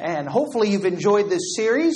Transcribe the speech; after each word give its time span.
and 0.00 0.28
hopefully 0.28 0.70
you've 0.70 0.86
enjoyed 0.86 1.28
this 1.28 1.54
series, 1.54 1.94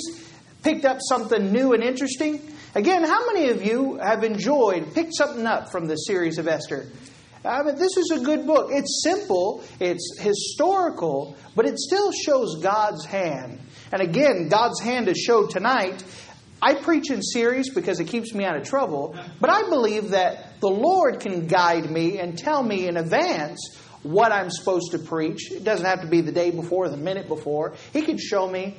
picked 0.63 0.85
up 0.85 0.99
something 1.01 1.51
new 1.51 1.73
and 1.73 1.83
interesting. 1.83 2.41
Again, 2.75 3.03
how 3.03 3.25
many 3.27 3.49
of 3.49 3.63
you 3.65 3.97
have 3.97 4.23
enjoyed, 4.23 4.93
picked 4.93 5.15
something 5.15 5.45
up 5.45 5.71
from 5.71 5.87
the 5.87 5.95
series 5.95 6.37
of 6.37 6.47
Esther? 6.47 6.87
I 7.43 7.63
mean, 7.63 7.75
this 7.75 7.97
is 7.97 8.11
a 8.11 8.19
good 8.19 8.45
book. 8.47 8.69
It's 8.71 9.01
simple, 9.03 9.63
it's 9.79 10.19
historical, 10.19 11.35
but 11.55 11.67
it 11.67 11.77
still 11.77 12.11
shows 12.11 12.61
God's 12.61 13.05
hand. 13.05 13.59
And 13.91 14.01
again, 14.01 14.49
God's 14.49 14.81
hand 14.81 15.07
is 15.07 15.17
showed 15.17 15.51
tonight. 15.51 16.03
I 16.61 16.73
preach 16.73 17.11
in 17.11 17.21
series 17.21 17.69
because 17.69 17.99
it 17.99 18.05
keeps 18.05 18.33
me 18.33 18.45
out 18.45 18.55
of 18.55 18.67
trouble, 18.67 19.15
but 19.39 19.49
I 19.49 19.69
believe 19.69 20.09
that 20.09 20.59
the 20.59 20.69
Lord 20.69 21.19
can 21.19 21.47
guide 21.47 21.89
me 21.89 22.17
and 22.17 22.37
tell 22.37 22.63
me 22.63 22.87
in 22.87 22.97
advance 22.97 23.77
what 24.05 24.31
I'm 24.31 24.51
supposed 24.51 24.91
to 24.91 24.99
preach. 24.99 25.51
It 25.51 25.63
doesn't 25.63 25.85
have 25.85 26.01
to 26.01 26.07
be 26.07 26.21
the 26.21 26.31
day 26.31 26.51
before, 26.51 26.89
the 26.89 26.97
minute 26.97 27.27
before. 27.27 27.73
He 27.91 28.03
can 28.03 28.19
show 28.19 28.47
me 28.47 28.77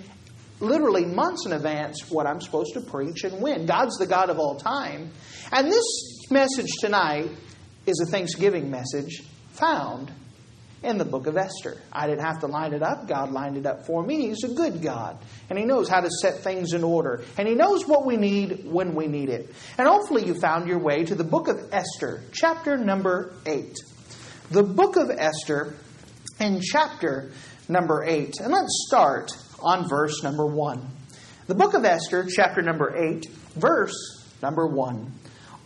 literally 0.61 1.05
months 1.05 1.45
in 1.47 1.53
advance 1.53 2.09
what 2.09 2.27
I'm 2.27 2.41
supposed 2.41 2.75
to 2.75 2.81
preach 2.81 3.25
and 3.25 3.43
when. 3.43 3.67
God's 3.67 3.99
the 3.99 4.07
God 4.07 4.31
of 4.31 4.39
all 4.39 4.57
time. 4.57 5.11
And 5.51 5.67
this 5.67 6.31
message 6.31 6.71
tonight 6.81 7.29
is 7.87 8.01
a 8.07 8.11
Thanksgiving 8.11 8.71
message 8.71 9.25
found 9.51 10.13
in 10.85 10.97
the 10.97 11.05
book 11.05 11.27
of 11.27 11.37
Esther. 11.37 11.77
I 11.93 12.07
didn't 12.07 12.25
have 12.25 12.41
to 12.41 12.47
line 12.47 12.73
it 12.73 12.83
up. 12.83 13.09
God 13.09 13.33
lined 13.33 13.57
it 13.57 13.67
up 13.67 13.85
for 13.85 14.05
me. 14.05 14.29
He's 14.29 14.45
a 14.45 14.55
good 14.55 14.81
God. 14.81 15.19
And 15.51 15.59
He 15.59 15.65
knows 15.65 15.89
how 15.89 16.01
to 16.01 16.11
set 16.23 16.45
things 16.45 16.73
in 16.73 16.85
order. 16.85 17.25
And 17.37 17.49
He 17.49 17.55
knows 17.55 17.85
what 17.85 18.07
we 18.07 18.17
need 18.17 18.65
when 18.65 18.95
we 18.95 19.09
need 19.09 19.29
it. 19.29 19.53
And 19.77 19.89
hopefully 19.89 20.25
you 20.25 20.39
found 20.39 20.69
your 20.69 20.79
way 20.79 21.05
to 21.05 21.17
the 21.17 21.25
book 21.25 21.49
of 21.49 21.73
Esther, 21.73 22.23
chapter 22.33 22.77
number 22.77 23.35
8 23.45 23.75
the 24.51 24.63
book 24.63 24.97
of 24.97 25.11
Esther 25.11 25.75
in 26.39 26.61
chapter 26.61 27.31
number 27.69 28.05
8. 28.05 28.35
And 28.41 28.53
let's 28.53 28.85
start 28.87 29.33
on 29.61 29.89
verse 29.89 30.23
number 30.23 30.47
1. 30.47 30.87
The 31.47 31.55
book 31.55 31.75
of 31.75 31.85
Esther, 31.85 32.27
chapter 32.29 32.63
number 32.63 32.97
8, 32.97 33.27
verse 33.55 34.25
number 34.43 34.67
1. 34.67 35.13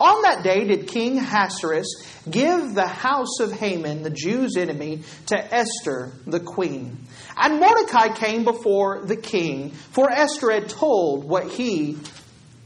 On 0.01 0.23
that 0.23 0.43
day 0.43 0.65
did 0.65 0.89
King 0.89 1.19
Ahasuerus 1.19 1.87
give 2.31 2.75
the 2.75 2.87
house 2.87 3.41
of 3.41 3.53
Haman, 3.53 4.03
the 4.03 4.11
Jews' 4.11 4.57
enemy, 4.57 5.03
to 5.27 5.55
Esther, 5.55 6.13
the 6.27 6.41
queen. 6.41 6.97
And 7.37 7.61
Mordecai 7.61 8.15
came 8.15 8.45
before 8.45 9.05
the 9.05 9.17
king, 9.17 9.71
for 9.71 10.11
Esther 10.11 10.53
had 10.53 10.71
told 10.71 11.25
what 11.25 11.51
he 11.51 11.99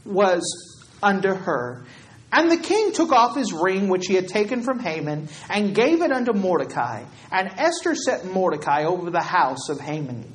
was 0.05 0.85
under 1.03 1.35
her. 1.35 1.85
And 2.31 2.51
the 2.51 2.57
king 2.57 2.91
took 2.91 3.11
off 3.11 3.35
his 3.35 3.53
ring 3.53 3.87
which 3.87 4.07
he 4.07 4.15
had 4.15 4.27
taken 4.27 4.63
from 4.63 4.79
Haman 4.79 5.29
and 5.49 5.75
gave 5.75 6.01
it 6.01 6.11
unto 6.11 6.33
Mordecai. 6.33 7.05
And 7.31 7.49
Esther 7.57 7.95
set 7.95 8.25
Mordecai 8.25 8.83
over 8.83 9.09
the 9.09 9.21
house 9.21 9.69
of 9.69 9.79
Haman. 9.79 10.33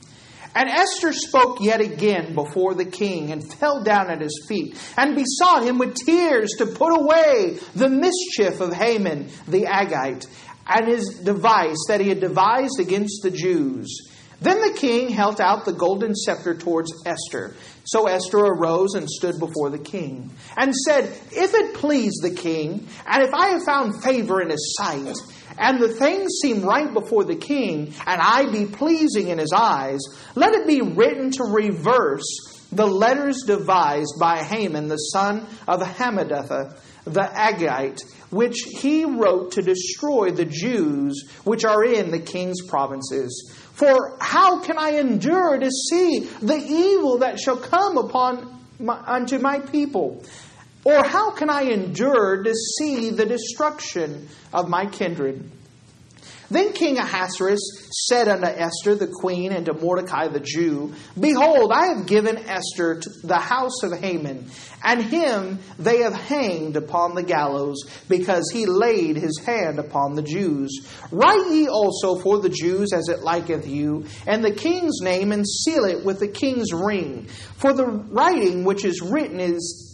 And 0.54 0.68
Esther 0.68 1.12
spoke 1.12 1.58
yet 1.60 1.80
again 1.80 2.34
before 2.34 2.74
the 2.74 2.84
king 2.84 3.30
and 3.30 3.52
fell 3.54 3.84
down 3.84 4.10
at 4.10 4.20
his 4.20 4.44
feet 4.48 4.76
and 4.96 5.14
besought 5.14 5.64
him 5.64 5.78
with 5.78 5.94
tears 5.94 6.50
to 6.58 6.66
put 6.66 6.98
away 6.98 7.58
the 7.74 7.88
mischief 7.88 8.60
of 8.60 8.72
Haman 8.72 9.28
the 9.46 9.66
Agagite 9.66 10.26
and 10.66 10.88
his 10.88 11.20
device 11.20 11.84
that 11.88 12.00
he 12.00 12.08
had 12.08 12.20
devised 12.20 12.80
against 12.80 13.22
the 13.22 13.30
Jews. 13.30 14.08
Then 14.40 14.60
the 14.60 14.72
king 14.76 15.10
held 15.10 15.40
out 15.40 15.64
the 15.64 15.72
golden 15.72 16.14
scepter 16.14 16.54
towards 16.54 16.92
Esther. 17.04 17.54
So 17.84 18.06
Esther 18.06 18.38
arose 18.38 18.94
and 18.94 19.08
stood 19.08 19.38
before 19.38 19.70
the 19.70 19.78
king, 19.78 20.30
and 20.56 20.74
said, 20.74 21.04
If 21.30 21.54
it 21.54 21.74
please 21.74 22.14
the 22.22 22.30
king, 22.30 22.86
and 23.06 23.22
if 23.22 23.34
I 23.34 23.48
have 23.48 23.64
found 23.64 24.02
favor 24.02 24.40
in 24.40 24.50
his 24.50 24.74
sight, 24.78 25.14
and 25.58 25.80
the 25.80 25.92
things 25.92 26.38
seem 26.40 26.62
right 26.62 26.92
before 26.92 27.24
the 27.24 27.36
king, 27.36 27.92
and 28.06 28.20
I 28.20 28.50
be 28.50 28.66
pleasing 28.66 29.28
in 29.28 29.38
his 29.38 29.52
eyes, 29.54 30.00
let 30.34 30.54
it 30.54 30.66
be 30.66 30.80
written 30.80 31.30
to 31.32 31.44
reverse 31.44 32.58
the 32.72 32.86
letters 32.86 33.42
devised 33.46 34.14
by 34.18 34.42
Haman 34.42 34.88
the 34.88 34.96
son 34.96 35.46
of 35.66 35.82
Hammedatha 35.82 36.80
the 37.04 37.22
Agagite, 37.22 38.02
which 38.30 38.58
he 38.60 39.04
wrote 39.04 39.52
to 39.52 39.62
destroy 39.62 40.30
the 40.30 40.44
Jews 40.44 41.28
which 41.44 41.64
are 41.64 41.84
in 41.84 42.10
the 42.10 42.20
king's 42.20 42.62
provinces. 42.62 43.52
For 43.72 44.16
how 44.20 44.60
can 44.60 44.78
I 44.78 44.98
endure 44.98 45.58
to 45.58 45.70
see 45.70 46.20
the 46.42 46.56
evil 46.56 47.18
that 47.18 47.40
shall 47.40 47.56
come 47.56 47.96
upon 47.96 48.60
my, 48.78 49.00
unto 49.06 49.38
my 49.38 49.60
people? 49.60 50.24
Or 50.84 51.04
how 51.04 51.30
can 51.32 51.50
I 51.50 51.62
endure 51.62 52.42
to 52.42 52.54
see 52.54 53.10
the 53.10 53.26
destruction 53.26 54.28
of 54.52 54.68
my 54.68 54.86
kindred? 54.86 55.50
Then 56.50 56.72
King 56.72 56.98
Ahasuerus 56.98 57.60
said 58.08 58.26
unto 58.26 58.46
Esther 58.46 58.96
the 58.96 59.06
queen 59.06 59.52
and 59.52 59.66
to 59.66 59.72
Mordecai 59.72 60.26
the 60.26 60.40
Jew, 60.40 60.92
Behold, 61.18 61.70
I 61.72 61.94
have 61.94 62.06
given 62.06 62.38
Esther 62.38 63.00
to 63.00 63.10
the 63.22 63.38
house 63.38 63.84
of 63.84 63.92
Haman, 63.92 64.50
and 64.82 65.00
him 65.00 65.60
they 65.78 65.98
have 65.98 66.14
hanged 66.14 66.76
upon 66.76 67.14
the 67.14 67.22
gallows, 67.22 67.84
because 68.08 68.50
he 68.52 68.66
laid 68.66 69.16
his 69.16 69.38
hand 69.38 69.78
upon 69.78 70.16
the 70.16 70.22
Jews. 70.22 70.86
Write 71.12 71.52
ye 71.52 71.68
also 71.68 72.18
for 72.18 72.40
the 72.40 72.48
Jews 72.48 72.92
as 72.92 73.08
it 73.08 73.22
liketh 73.22 73.68
you, 73.68 74.06
and 74.26 74.44
the 74.44 74.52
king's 74.52 75.00
name, 75.00 75.30
and 75.30 75.46
seal 75.46 75.84
it 75.84 76.04
with 76.04 76.18
the 76.18 76.28
king's 76.28 76.72
ring. 76.72 77.26
For 77.58 77.72
the 77.72 77.86
writing 77.86 78.64
which 78.64 78.84
is 78.84 79.00
written 79.00 79.38
is 79.38 79.86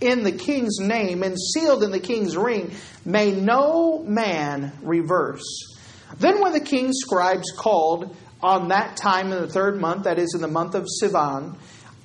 in 0.00 0.22
the 0.22 0.32
king's 0.32 0.78
name 0.78 1.22
and 1.22 1.36
sealed 1.40 1.82
in 1.82 1.90
the 1.90 1.98
king's 1.98 2.36
ring, 2.36 2.72
may 3.04 3.32
no 3.32 4.04
man 4.06 4.72
reverse. 4.82 5.73
Then 6.18 6.40
were 6.40 6.50
the 6.50 6.60
king's 6.60 6.96
scribes 7.00 7.50
called 7.56 8.16
on 8.42 8.68
that 8.68 8.96
time 8.96 9.32
in 9.32 9.40
the 9.40 9.48
third 9.48 9.80
month, 9.80 10.04
that 10.04 10.18
is 10.18 10.32
in 10.34 10.40
the 10.40 10.48
month 10.48 10.74
of 10.74 10.86
Sivan, 11.02 11.56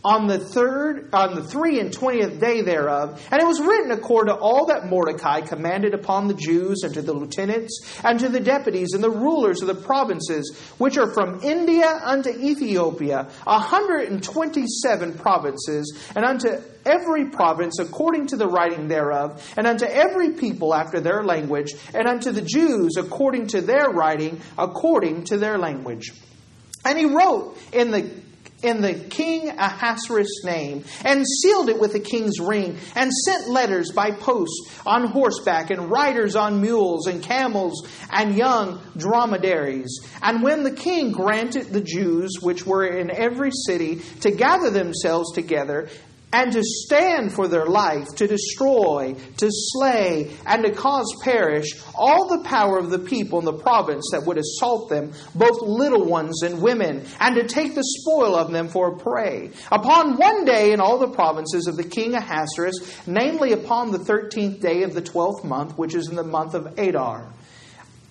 on 0.04 0.28
the 0.28 0.40
third, 0.40 1.10
on 1.14 1.36
the 1.36 1.44
three 1.44 1.80
and 1.80 1.92
twentieth 1.92 2.40
day 2.40 2.62
thereof, 2.62 3.22
and 3.32 3.42
it 3.42 3.46
was 3.46 3.60
written 3.60 3.92
according 3.92 4.34
to 4.34 4.40
all 4.40 4.68
that 4.68 4.88
Mordecai 4.88 5.42
commanded 5.42 5.94
upon 5.94 6.28
the 6.28 6.34
Jews 6.34 6.84
and 6.84 6.94
to 6.94 7.02
the 7.02 7.14
lieutenants 7.14 8.00
and 8.04 8.20
to 8.22 8.30
the 8.30 8.40
deputies 8.40 8.94
and 8.94 9.04
the 9.04 9.10
rulers 9.10 9.62
of 9.62 9.68
the 9.68 9.76
provinces 9.76 10.58
which 10.78 10.98
are 10.98 11.14
from 11.14 11.44
India 11.44 12.00
unto 12.04 12.30
Ethiopia, 12.30 13.28
a 13.46 13.60
hundred 13.60 14.10
and 14.10 14.24
twenty-seven 14.24 15.16
provinces, 15.16 15.98
and 16.16 16.24
unto 16.24 16.48
every 16.86 17.30
province 17.30 17.78
according 17.80 18.28
to 18.28 18.38
the 18.38 18.48
writing 18.48 18.88
thereof, 18.88 19.54
and 19.58 19.68
unto 19.68 19.86
every 19.86 20.32
people 20.32 20.74
after 20.74 21.02
their 21.02 21.24
language, 21.24 21.74
and 21.94 22.08
unto 22.08 22.32
the 22.32 22.42
Jews 22.42 22.96
according 22.98 23.48
to 23.48 23.60
their 23.60 23.90
writing, 23.90 24.40
according 24.58 25.26
to 25.26 25.38
their 25.38 25.58
language. 25.58 26.14
And 26.86 26.98
he 26.98 27.04
wrote 27.06 27.58
in 27.74 27.92
the 27.92 28.10
in 28.62 28.82
the 28.82 28.94
king 28.94 29.50
Ahasuerus' 29.50 30.44
name, 30.44 30.84
and 31.06 31.26
sealed 31.26 31.70
it 31.70 31.80
with 31.80 31.94
the 31.94 32.00
king's 32.00 32.40
ring, 32.40 32.78
and 32.96 33.12
sent 33.12 33.50
letters 33.50 33.92
by 33.92 34.12
post 34.12 34.52
on 34.86 35.08
horseback, 35.08 35.70
and 35.70 35.90
riders 35.90 36.36
on 36.36 36.62
mules, 36.62 37.08
and 37.08 37.24
camels, 37.24 37.88
and 38.12 38.36
young 38.36 38.82
dromedaries. 38.98 40.00
And 40.22 40.44
when 40.44 40.64
the 40.64 40.72
king 40.72 41.12
granted 41.12 41.68
the 41.68 41.82
Jews, 41.82 42.38
which 42.42 42.66
were 42.66 42.86
in 42.86 43.12
every 43.12 43.52
city, 43.52 44.02
to 44.22 44.32
gather 44.32 44.70
themselves 44.70 45.34
together, 45.34 45.90
and 46.32 46.52
to 46.54 46.62
stand 46.64 47.34
for 47.34 47.48
their 47.48 47.66
life, 47.66 48.08
to 48.16 48.28
destroy, 48.28 49.16
to 49.38 49.48
slay, 49.50 50.32
and 50.46 50.64
to 50.64 50.72
cause 50.72 51.12
perish 51.24 51.68
all 51.96 52.28
the 52.28 52.44
power 52.48 52.78
of 52.78 52.90
the 52.90 53.00
people 53.00 53.40
in 53.40 53.46
the 53.46 53.54
province 53.54 54.10
that 54.12 54.26
would 54.26 54.38
assault 54.38 54.90
them, 54.90 55.12
both 55.34 55.62
little 55.62 56.06
ones 56.06 56.44
and 56.44 56.62
women, 56.62 57.04
and 57.20 57.36
to 57.36 57.48
take 57.48 57.74
the 57.74 57.84
spoil 57.84 58.36
of 58.36 58.52
them 58.52 58.68
for 58.68 58.94
a 58.94 58.98
prey. 58.98 59.50
Upon 59.72 60.18
one 60.18 60.46
day 60.46 60.72
in 60.72 60.80
all 60.80 61.00
the 61.00 61.10
provinces 61.10 61.68
of 61.68 61.78
the 61.78 61.84
king 61.84 62.14
Ahasuerus, 62.14 63.08
namely 63.08 63.54
upon 63.54 63.92
the 63.92 64.00
thirteenth 64.00 64.62
day 64.62 64.84
of 64.84 64.94
the 64.94 65.02
twelfth 65.02 65.44
month, 65.44 65.78
which 65.78 65.96
is 65.96 66.10
in 66.10 66.16
the 66.16 66.24
month 66.24 66.54
of 66.54 66.78
Adar. 66.78 67.34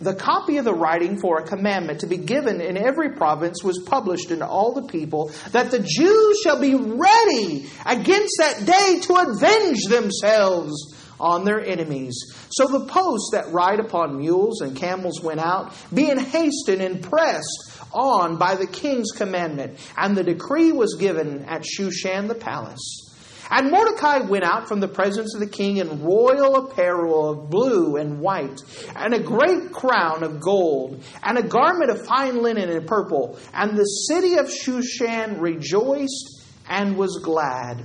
The 0.01 0.15
copy 0.15 0.59
of 0.59 0.65
the 0.65 0.75
writing 0.75 1.19
for 1.19 1.39
a 1.39 1.47
commandment 1.47 2.01
to 2.01 2.07
be 2.07 2.19
given 2.19 2.61
in 2.61 2.77
every 2.77 3.17
province 3.17 3.65
was 3.65 3.83
published 3.85 4.31
in 4.31 4.43
all 4.43 4.73
the 4.73 4.87
people, 4.87 5.33
that 5.51 5.73
the 5.73 5.81
Jews 5.81 6.41
shall 6.43 6.61
be 6.61 6.75
ready 6.75 7.69
against 7.85 8.35
that 8.39 8.65
day 8.65 9.01
to 9.01 9.15
avenge 9.15 9.85
themselves 9.89 10.95
on 11.19 11.45
their 11.45 11.61
enemies. 11.61 12.17
So 12.51 12.67
the 12.69 12.87
posts 12.87 13.31
that 13.33 13.53
ride 13.53 13.81
upon 13.81 14.19
mules 14.19 14.61
and 14.61 14.77
camels 14.77 15.21
went 15.21 15.41
out, 15.41 15.75
being 15.93 16.19
hasted 16.19 16.81
and 16.81 17.03
pressed 17.03 17.81
on 17.93 18.37
by 18.37 18.55
the 18.55 18.67
king's 18.67 19.11
commandment, 19.11 19.79
and 19.97 20.17
the 20.17 20.23
decree 20.23 20.71
was 20.71 20.95
given 20.95 21.45
at 21.47 21.63
Shushan 21.63 22.29
the 22.29 22.37
palace. 22.37 23.08
And 23.51 23.71
Mordecai 23.71 24.19
went 24.19 24.45
out 24.45 24.69
from 24.69 24.81
the 24.81 24.89
presence 24.89 25.35
of 25.35 25.41
the 25.41 25.47
king 25.47 25.79
in 25.79 26.03
royal 26.03 26.57
apparel 26.57 27.31
of 27.31 27.51
blue 27.51 27.97
and 27.97 28.21
white, 28.21 28.63
and 28.95 29.15
a 29.15 29.23
great 29.23 29.73
crown 29.73 30.23
of 30.23 30.41
gold, 30.41 31.03
and 31.23 31.39
a 31.39 31.43
garment 31.43 31.91
of 31.91 32.07
fine 32.07 32.43
linen 32.43 32.69
and 32.69 32.87
purple. 32.87 33.39
And 33.55 33.77
the 33.77 33.85
city 33.85 34.37
of 34.37 34.51
Shushan 34.51 35.41
rejoiced 35.41 36.45
and 36.69 36.97
was 36.97 37.21
glad. 37.23 37.85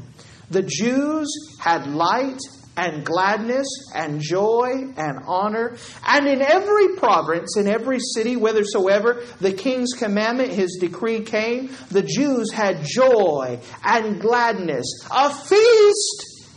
The 0.49 0.63
Jews 0.63 1.29
had 1.59 1.87
light 1.87 2.39
and 2.75 3.05
gladness 3.05 3.67
and 3.93 4.19
joy 4.19 4.91
and 4.97 5.19
honor. 5.27 5.77
And 6.05 6.27
in 6.27 6.41
every 6.41 6.95
province, 6.95 7.57
in 7.57 7.67
every 7.67 7.99
city, 7.99 8.33
whithersoever 8.33 9.23
the 9.39 9.53
king's 9.53 9.93
commandment, 9.93 10.51
his 10.51 10.77
decree 10.79 11.21
came, 11.21 11.69
the 11.89 12.01
Jews 12.01 12.51
had 12.51 12.83
joy 12.83 13.59
and 13.83 14.19
gladness, 14.19 14.85
a 15.11 15.33
feast 15.33 16.49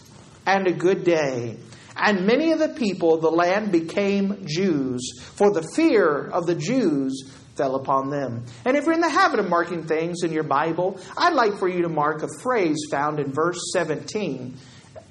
and 0.47 0.67
a 0.67 0.73
good 0.73 1.05
day. 1.05 1.59
And 1.97 2.27
many 2.27 2.53
of 2.53 2.59
the 2.59 2.69
people 2.69 3.15
of 3.15 3.23
the 3.23 3.31
land 3.31 3.73
became 3.73 4.45
Jews, 4.47 5.19
for 5.35 5.51
the 5.51 5.67
fear 5.75 6.29
of 6.29 6.47
the 6.47 6.55
Jews 6.55 7.33
fell 7.57 7.77
upon 7.77 8.11
them. 8.11 8.45
And 8.67 8.77
if 8.77 8.85
you're 8.85 8.93
in 8.93 9.01
the 9.01 9.09
habit 9.09 9.41
of 9.41 9.49
marking 9.49 9.87
things 9.87 10.23
in 10.23 10.31
your 10.31 10.45
Bible, 10.45 11.01
I'd 11.17 11.33
like 11.33 11.59
for 11.59 11.69
you 11.69 11.83
to 11.83 11.89
mark 11.89 12.23
a 12.23 12.29
phrase 12.43 12.77
found 12.91 13.19
in 13.19 13.33
verse 13.33 13.59
17. 13.73 14.59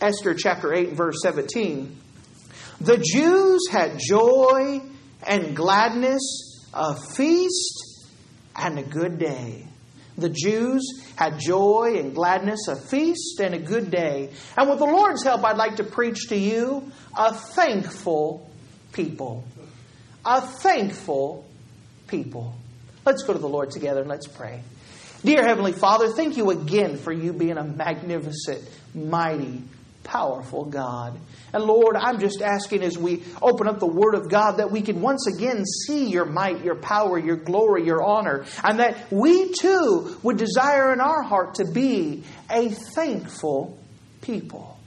Esther 0.01 0.33
chapter 0.33 0.73
8 0.73 0.93
verse 0.93 1.17
17. 1.21 1.97
The 2.81 2.97
Jews 2.97 3.67
had 3.71 3.97
joy 3.99 4.81
and 5.25 5.55
gladness, 5.55 6.67
a 6.73 6.95
feast 6.95 8.09
and 8.55 8.79
a 8.79 8.83
good 8.83 9.17
day. 9.17 9.67
The 10.17 10.29
Jews 10.29 11.03
had 11.15 11.39
joy 11.39 11.95
and 11.97 12.15
gladness, 12.15 12.67
a 12.67 12.75
feast 12.75 13.39
and 13.39 13.53
a 13.53 13.59
good 13.59 13.91
day. 13.91 14.31
And 14.57 14.69
with 14.69 14.79
the 14.79 14.85
Lord's 14.85 15.23
help, 15.23 15.43
I'd 15.43 15.57
like 15.57 15.77
to 15.77 15.83
preach 15.83 16.29
to 16.29 16.37
you 16.37 16.91
a 17.17 17.33
thankful 17.33 18.49
people. 18.93 19.43
A 20.25 20.41
thankful 20.41 21.45
people. 22.07 22.55
Let's 23.05 23.23
go 23.23 23.33
to 23.33 23.39
the 23.39 23.49
Lord 23.49 23.71
together 23.71 24.01
and 24.01 24.09
let's 24.09 24.27
pray. 24.27 24.61
Dear 25.23 25.43
Heavenly 25.43 25.73
Father, 25.73 26.09
thank 26.09 26.37
you 26.37 26.51
again 26.51 26.97
for 26.97 27.11
you 27.11 27.33
being 27.33 27.57
a 27.57 27.63
magnificent, 27.63 28.61
mighty, 28.93 29.63
powerful 30.05 30.63
God. 30.63 31.19
And 31.51 31.63
Lord, 31.63 31.97
I'm 31.97 32.19
just 32.19 32.41
asking 32.41 32.83
as 32.83 32.97
we 32.97 33.23
open 33.41 33.67
up 33.67 33.79
the 33.79 33.87
Word 33.87 34.15
of 34.15 34.29
God 34.29 34.57
that 34.57 34.71
we 34.71 34.81
can 34.81 35.01
once 35.01 35.27
again 35.27 35.65
see 35.65 36.07
your 36.07 36.25
might, 36.25 36.63
your 36.63 36.75
power, 36.75 37.19
your 37.19 37.35
glory, 37.35 37.85
your 37.85 38.01
honor, 38.01 38.45
and 38.63 38.79
that 38.79 39.11
we 39.11 39.51
too 39.51 40.17
would 40.23 40.37
desire 40.37 40.93
in 40.93 41.01
our 41.01 41.23
heart 41.23 41.55
to 41.55 41.65
be 41.65 42.23
a 42.49 42.69
thankful 42.69 43.77
people. 44.21 44.79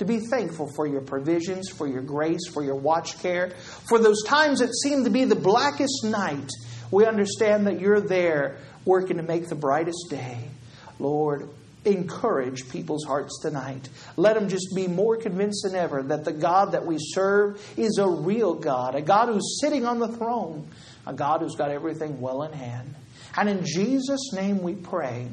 To 0.00 0.04
be 0.04 0.20
thankful 0.20 0.70
for 0.76 0.86
your 0.86 1.00
provisions, 1.00 1.70
for 1.70 1.86
your 1.86 2.02
grace, 2.02 2.46
for 2.52 2.62
your 2.62 2.74
watch 2.74 3.18
care, 3.20 3.50
for 3.88 3.98
those 3.98 4.22
times 4.24 4.58
that 4.58 4.74
seem 4.74 5.04
to 5.04 5.10
be 5.10 5.24
the 5.24 5.34
blackest 5.34 6.04
night. 6.04 6.50
We 6.90 7.06
understand 7.06 7.66
that 7.66 7.80
you're 7.80 8.02
there 8.02 8.58
working 8.84 9.16
to 9.16 9.22
make 9.22 9.48
the 9.48 9.54
brightest 9.54 10.06
day. 10.10 10.38
Lord, 10.98 11.48
encourage 11.86 12.68
people's 12.68 13.04
hearts 13.04 13.40
tonight. 13.40 13.88
Let 14.16 14.34
them 14.34 14.48
just 14.48 14.74
be 14.74 14.88
more 14.88 15.16
convinced 15.16 15.64
than 15.64 15.74
ever 15.74 16.02
that 16.04 16.24
the 16.24 16.32
God 16.32 16.72
that 16.72 16.84
we 16.84 16.96
serve 16.98 17.62
is 17.76 17.98
a 17.98 18.08
real 18.08 18.54
God, 18.54 18.94
a 18.94 19.02
God 19.02 19.28
who's 19.28 19.60
sitting 19.60 19.86
on 19.86 19.98
the 19.98 20.08
throne, 20.08 20.68
a 21.06 21.12
God 21.12 21.40
who's 21.40 21.54
got 21.54 21.70
everything 21.70 22.20
well 22.20 22.42
in 22.42 22.52
hand. 22.52 22.94
And 23.36 23.48
in 23.48 23.64
Jesus' 23.64 24.32
name 24.32 24.62
we 24.62 24.74
pray. 24.74 25.28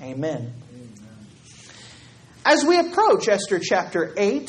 Amen. 0.00 0.52
As 2.44 2.64
we 2.64 2.78
approach 2.78 3.28
Esther 3.28 3.60
chapter 3.60 4.12
8, 4.16 4.48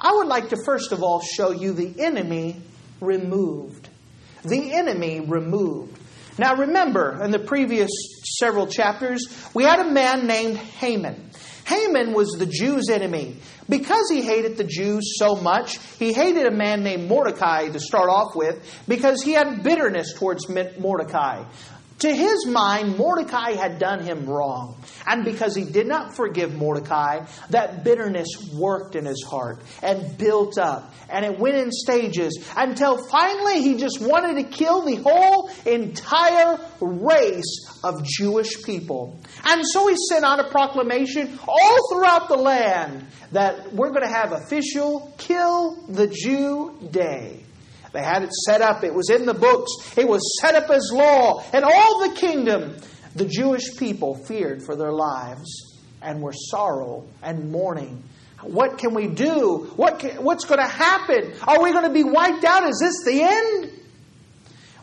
I 0.00 0.12
would 0.14 0.28
like 0.28 0.50
to 0.50 0.56
first 0.64 0.92
of 0.92 1.02
all 1.02 1.20
show 1.20 1.50
you 1.50 1.72
the 1.72 2.02
enemy 2.02 2.60
removed. 3.00 3.88
The 4.44 4.72
enemy 4.72 5.20
removed. 5.20 5.98
Now 6.38 6.56
remember, 6.56 7.22
in 7.22 7.30
the 7.30 7.38
previous 7.38 7.90
several 8.24 8.66
chapters, 8.66 9.26
we 9.54 9.64
had 9.64 9.80
a 9.80 9.90
man 9.90 10.26
named 10.26 10.56
Haman. 10.56 11.30
Haman 11.66 12.12
was 12.12 12.30
the 12.38 12.46
Jews' 12.46 12.90
enemy. 12.90 13.36
Because 13.68 14.10
he 14.10 14.20
hated 14.20 14.58
the 14.58 14.64
Jews 14.64 15.14
so 15.18 15.36
much, 15.36 15.78
he 15.98 16.12
hated 16.12 16.46
a 16.46 16.50
man 16.50 16.82
named 16.82 17.08
Mordecai 17.08 17.68
to 17.68 17.80
start 17.80 18.10
off 18.10 18.34
with 18.34 18.62
because 18.86 19.22
he 19.22 19.32
had 19.32 19.62
bitterness 19.62 20.12
towards 20.14 20.46
Mordecai. 20.78 21.44
To 22.04 22.14
his 22.14 22.46
mind, 22.46 22.98
Mordecai 22.98 23.52
had 23.52 23.78
done 23.78 24.04
him 24.04 24.26
wrong. 24.26 24.76
And 25.06 25.24
because 25.24 25.56
he 25.56 25.64
did 25.64 25.86
not 25.86 26.14
forgive 26.14 26.54
Mordecai, 26.54 27.24
that 27.48 27.82
bitterness 27.82 28.28
worked 28.52 28.94
in 28.94 29.06
his 29.06 29.24
heart 29.26 29.62
and 29.82 30.18
built 30.18 30.58
up. 30.58 30.92
And 31.08 31.24
it 31.24 31.38
went 31.38 31.56
in 31.56 31.72
stages 31.72 32.44
until 32.54 32.98
finally 33.08 33.62
he 33.62 33.78
just 33.78 34.02
wanted 34.02 34.34
to 34.34 34.42
kill 34.42 34.82
the 34.82 34.96
whole 34.96 35.50
entire 35.64 36.60
race 36.78 37.80
of 37.82 38.04
Jewish 38.04 38.62
people. 38.64 39.18
And 39.42 39.62
so 39.66 39.88
he 39.88 39.96
sent 40.10 40.26
out 40.26 40.40
a 40.40 40.50
proclamation 40.50 41.38
all 41.48 41.78
throughout 41.90 42.28
the 42.28 42.36
land 42.36 43.06
that 43.32 43.72
we're 43.72 43.92
going 43.92 44.02
to 44.02 44.12
have 44.12 44.32
official 44.32 45.14
Kill 45.16 45.86
the 45.88 46.08
Jew 46.08 46.76
Day. 46.90 47.44
They 47.94 48.02
had 48.02 48.24
it 48.24 48.32
set 48.32 48.60
up. 48.60 48.82
It 48.82 48.92
was 48.92 49.08
in 49.08 49.24
the 49.24 49.34
books. 49.34 49.70
It 49.96 50.08
was 50.08 50.20
set 50.40 50.56
up 50.56 50.68
as 50.68 50.90
law. 50.92 51.44
And 51.52 51.64
all 51.64 52.08
the 52.08 52.16
kingdom, 52.16 52.76
the 53.14 53.24
Jewish 53.24 53.76
people 53.76 54.16
feared 54.16 54.64
for 54.64 54.74
their 54.74 54.92
lives 54.92 55.80
and 56.02 56.20
were 56.20 56.32
sorrow 56.32 57.06
and 57.22 57.52
mourning. 57.52 58.02
What 58.42 58.78
can 58.78 58.94
we 58.94 59.06
do? 59.06 59.70
What 59.76 60.00
can, 60.00 60.24
what's 60.24 60.44
going 60.44 60.60
to 60.60 60.66
happen? 60.66 61.34
Are 61.46 61.62
we 61.62 61.72
going 61.72 61.86
to 61.86 61.92
be 61.92 62.02
wiped 62.02 62.44
out? 62.44 62.68
Is 62.68 62.80
this 62.80 63.04
the 63.04 63.22
end? 63.22 63.70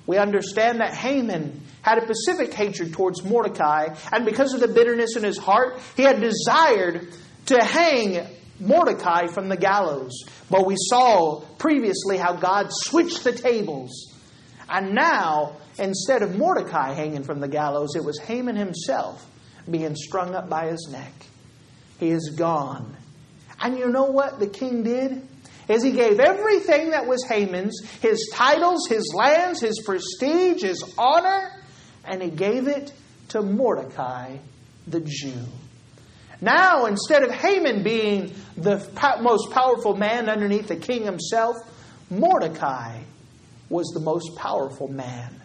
We 0.08 0.18
understand 0.18 0.80
that 0.80 0.96
Haman 0.96 1.62
had 1.82 1.98
a 1.98 2.14
specific 2.14 2.54
hatred 2.54 2.94
towards 2.94 3.24
Mordecai, 3.26 3.94
and 4.12 4.26
because 4.26 4.54
of 4.54 4.62
the 4.62 4.68
bitterness 4.70 5.18
in 5.18 5.24
his 5.24 5.38
heart, 5.38 5.80
he 5.98 6.04
had 6.04 6.22
desired 6.22 7.10
to 7.48 7.62
hang 7.62 8.26
Mordecai 8.62 9.28
from 9.28 9.50
the 9.50 9.58
gallows. 9.58 10.24
But 10.50 10.66
we 10.66 10.76
saw 10.78 11.42
previously 11.58 12.18
how 12.18 12.34
God 12.34 12.68
switched 12.70 13.24
the 13.24 13.34
tables. 13.34 14.16
And 14.70 14.96
now, 14.96 15.58
instead 15.78 16.22
of 16.22 16.38
Mordecai 16.38 16.94
hanging 16.94 17.24
from 17.24 17.40
the 17.40 17.48
gallows, 17.48 17.96
it 17.96 18.04
was 18.04 18.20
Haman 18.20 18.56
himself 18.56 19.26
being 19.70 19.96
strung 19.96 20.34
up 20.36 20.50
by 20.50 20.68
his 20.68 20.88
neck. 20.92 21.14
He 22.00 22.10
is 22.10 22.34
gone. 22.38 22.96
And 23.60 23.78
you 23.78 23.90
know 23.90 24.06
what 24.06 24.40
the 24.40 24.48
king 24.48 24.84
did? 24.84 25.28
Is 25.68 25.84
he 25.84 25.92
gave 25.92 26.20
everything 26.20 26.92
that 26.92 27.06
was 27.06 27.24
Haman's, 27.28 27.80
his 28.02 28.32
titles, 28.34 28.88
his 28.88 29.14
lands, 29.16 29.62
his 29.62 29.82
prestige, 29.86 30.64
his 30.64 30.84
honor, 30.98 31.52
and 32.04 32.22
he 32.22 32.30
gave 32.30 32.68
it 32.68 32.92
to 33.30 33.42
Mordecai 33.42 34.38
the 34.88 35.02
Jew. 35.02 35.46
Now, 36.42 36.88
instead 36.88 37.24
of 37.24 37.32
Haman 37.32 37.84
being 37.84 38.34
the 38.58 38.86
most 39.22 39.52
powerful 39.52 39.96
man 39.96 40.28
underneath 40.28 40.68
the 40.68 40.76
king 40.76 41.04
himself, 41.04 41.56
Mordecai 42.10 43.02
was 43.70 43.88
the 43.94 44.00
most 44.00 44.36
powerful 44.36 44.88
man 44.88 45.40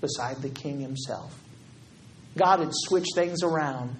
beside 0.00 0.42
the 0.42 0.48
king 0.48 0.80
himself. 0.80 1.38
God 2.36 2.60
had 2.60 2.70
switched 2.72 3.14
things 3.14 3.42
around. 3.42 3.96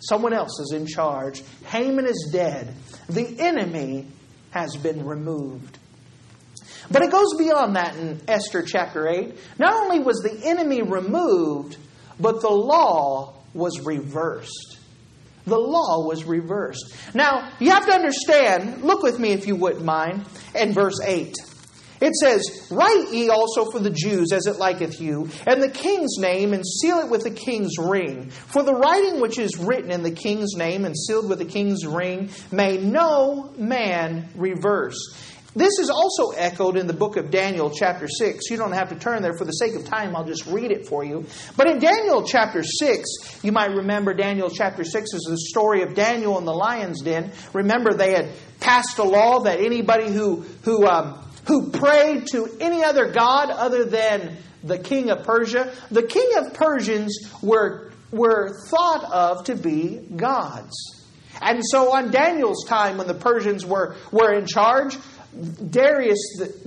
Someone 0.00 0.32
else 0.32 0.58
is 0.60 0.72
in 0.72 0.86
charge. 0.86 1.42
Haman 1.66 2.06
is 2.06 2.28
dead. 2.32 2.74
The 3.08 3.36
enemy 3.38 4.06
has 4.50 4.76
been 4.76 5.06
removed. 5.06 5.78
But 6.90 7.02
it 7.02 7.10
goes 7.10 7.34
beyond 7.38 7.76
that 7.76 7.96
in 7.96 8.20
Esther 8.28 8.62
chapter 8.62 9.08
8. 9.08 9.34
Not 9.58 9.74
only 9.74 10.00
was 10.00 10.18
the 10.18 10.46
enemy 10.46 10.82
removed, 10.82 11.76
but 12.20 12.40
the 12.40 12.50
law 12.50 13.34
was 13.54 13.80
reversed. 13.80 14.73
The 15.46 15.58
law 15.58 16.06
was 16.06 16.24
reversed. 16.24 16.94
Now, 17.14 17.50
you 17.60 17.70
have 17.70 17.86
to 17.86 17.92
understand, 17.92 18.82
look 18.82 19.02
with 19.02 19.18
me 19.18 19.32
if 19.32 19.46
you 19.46 19.56
wouldn't 19.56 19.84
mind, 19.84 20.24
in 20.54 20.72
verse 20.72 21.00
8. 21.04 21.34
It 22.00 22.14
says, 22.16 22.68
Write 22.70 23.12
ye 23.12 23.28
also 23.28 23.70
for 23.70 23.78
the 23.78 23.90
Jews 23.90 24.32
as 24.32 24.46
it 24.46 24.58
liketh 24.58 25.00
you, 25.00 25.28
and 25.46 25.62
the 25.62 25.70
king's 25.70 26.18
name, 26.18 26.52
and 26.52 26.62
seal 26.66 26.98
it 26.98 27.08
with 27.08 27.22
the 27.22 27.30
king's 27.30 27.78
ring. 27.78 28.30
For 28.30 28.62
the 28.62 28.74
writing 28.74 29.20
which 29.20 29.38
is 29.38 29.56
written 29.56 29.90
in 29.90 30.02
the 30.02 30.10
king's 30.10 30.54
name 30.54 30.84
and 30.84 30.96
sealed 30.96 31.28
with 31.28 31.38
the 31.38 31.44
king's 31.44 31.86
ring 31.86 32.30
may 32.50 32.78
no 32.78 33.52
man 33.56 34.28
reverse. 34.34 35.14
This 35.54 35.78
is 35.78 35.90
also 35.90 36.30
echoed 36.30 36.76
in 36.76 36.86
the 36.86 36.92
book 36.92 37.16
of 37.16 37.30
Daniel, 37.30 37.70
chapter 37.70 38.08
6. 38.08 38.50
You 38.50 38.56
don't 38.56 38.72
have 38.72 38.88
to 38.88 38.96
turn 38.96 39.22
there 39.22 39.36
for 39.36 39.44
the 39.44 39.52
sake 39.52 39.74
of 39.74 39.84
time, 39.84 40.16
I'll 40.16 40.24
just 40.24 40.46
read 40.46 40.70
it 40.70 40.86
for 40.86 41.04
you. 41.04 41.26
But 41.56 41.68
in 41.68 41.78
Daniel, 41.78 42.24
chapter 42.24 42.62
6, 42.62 43.44
you 43.44 43.52
might 43.52 43.70
remember 43.70 44.14
Daniel, 44.14 44.50
chapter 44.50 44.84
6 44.84 45.14
is 45.14 45.26
the 45.28 45.38
story 45.38 45.82
of 45.82 45.94
Daniel 45.94 46.38
in 46.38 46.44
the 46.44 46.52
lion's 46.52 47.02
den. 47.02 47.30
Remember, 47.52 47.94
they 47.94 48.12
had 48.12 48.30
passed 48.60 48.98
a 48.98 49.04
law 49.04 49.40
that 49.40 49.60
anybody 49.60 50.12
who, 50.12 50.44
who 50.62 50.86
um, 50.86 51.20
who 51.46 51.70
prayed 51.70 52.26
to 52.28 52.48
any 52.60 52.82
other 52.82 53.10
god 53.10 53.50
other 53.50 53.84
than 53.84 54.36
the 54.62 54.78
king 54.78 55.10
of 55.10 55.24
Persia. 55.24 55.72
The 55.90 56.02
king 56.02 56.30
of 56.36 56.54
Persians 56.54 57.30
were, 57.42 57.92
were 58.10 58.58
thought 58.68 59.04
of 59.04 59.44
to 59.44 59.54
be 59.54 60.00
gods. 60.16 61.02
And 61.42 61.60
so 61.64 61.94
on 61.94 62.10
Daniel's 62.10 62.64
time, 62.64 62.96
when 62.96 63.06
the 63.06 63.14
Persians 63.14 63.66
were, 63.66 63.96
were 64.10 64.32
in 64.32 64.46
charge, 64.46 64.96
Darius, 65.70 66.18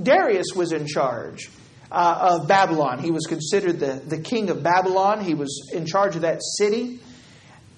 Darius 0.02 0.48
was 0.56 0.72
in 0.72 0.88
charge. 0.88 1.50
Uh, 1.90 2.40
of 2.42 2.50
Babylon. 2.50 3.00
He 3.00 3.12
was 3.12 3.28
considered 3.28 3.80
the, 3.80 4.02
the 4.06 4.18
king 4.18 4.50
of 4.50 4.62
Babylon. 4.62 5.24
He 5.24 5.34
was 5.34 5.72
in 5.74 5.86
charge 5.86 6.18
of 6.18 6.24
that 6.24 6.42
city. 6.44 7.00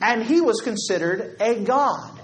And 0.02 0.24
he 0.24 0.42
was 0.42 0.62
considered 0.62 1.38
a 1.40 1.60
god. 1.60 2.20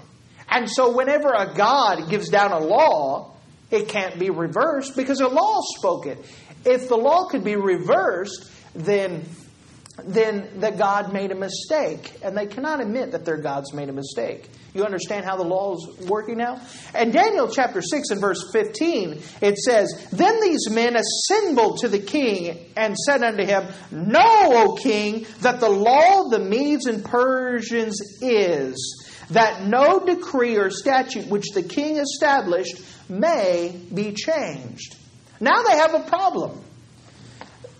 And 0.48 0.68
so, 0.68 0.96
whenever 0.96 1.28
a 1.28 1.54
god 1.54 2.10
gives 2.10 2.28
down 2.28 2.50
a 2.50 2.58
law, 2.58 3.36
it 3.70 3.88
can't 3.88 4.18
be 4.18 4.30
reversed 4.30 4.96
because 4.96 5.20
a 5.20 5.28
law 5.28 5.60
spoke 5.76 6.06
it. 6.06 6.18
If 6.64 6.88
the 6.88 6.96
law 6.96 7.28
could 7.28 7.44
be 7.44 7.54
reversed, 7.54 8.50
then 8.74 9.24
then 10.04 10.48
that 10.60 10.78
God 10.78 11.12
made 11.12 11.32
a 11.32 11.34
mistake. 11.34 12.12
And 12.22 12.36
they 12.36 12.46
cannot 12.46 12.80
admit 12.80 13.12
that 13.12 13.24
their 13.24 13.38
God's 13.38 13.72
made 13.72 13.88
a 13.88 13.92
mistake. 13.92 14.48
You 14.74 14.84
understand 14.84 15.24
how 15.24 15.36
the 15.36 15.44
law 15.44 15.74
is 15.74 16.06
working 16.06 16.36
now? 16.36 16.60
And 16.94 17.12
Daniel 17.12 17.48
chapter 17.48 17.80
6 17.80 18.10
and 18.10 18.20
verse 18.20 18.50
15, 18.52 19.22
it 19.40 19.56
says, 19.56 20.08
Then 20.12 20.40
these 20.42 20.68
men 20.70 20.96
assembled 20.96 21.78
to 21.78 21.88
the 21.88 21.98
king 21.98 22.58
and 22.76 22.94
said 22.94 23.22
unto 23.22 23.44
him, 23.44 23.66
Know, 23.90 24.20
O 24.22 24.74
king, 24.74 25.26
that 25.40 25.60
the 25.60 25.70
law 25.70 26.24
of 26.24 26.30
the 26.30 26.40
Medes 26.40 26.86
and 26.86 27.02
Persians 27.02 27.98
is 28.20 29.02
that 29.30 29.64
no 29.64 30.00
decree 30.04 30.56
or 30.56 30.70
statute 30.70 31.26
which 31.28 31.46
the 31.54 31.62
king 31.62 31.96
established 31.96 32.78
may 33.08 33.74
be 33.92 34.12
changed. 34.12 34.96
Now 35.40 35.62
they 35.62 35.76
have 35.76 35.94
a 35.94 36.00
problem. 36.00 36.62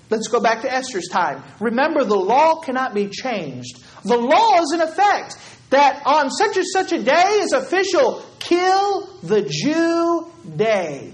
Let's 0.08 0.28
go 0.28 0.40
back 0.40 0.62
to 0.62 0.72
Esther's 0.72 1.08
time. 1.08 1.42
Remember, 1.60 2.04
the 2.04 2.16
law 2.16 2.60
cannot 2.60 2.94
be 2.94 3.08
changed. 3.08 3.82
The 4.04 4.16
law 4.16 4.60
is 4.60 4.72
in 4.72 4.80
effect 4.80 5.36
that 5.70 6.02
on 6.06 6.30
such 6.30 6.56
and 6.56 6.66
such 6.66 6.92
a 6.92 7.02
day 7.02 7.40
is 7.40 7.52
official 7.52 8.24
kill 8.38 9.06
the 9.22 9.42
Jew 9.42 10.30
day. 10.56 11.12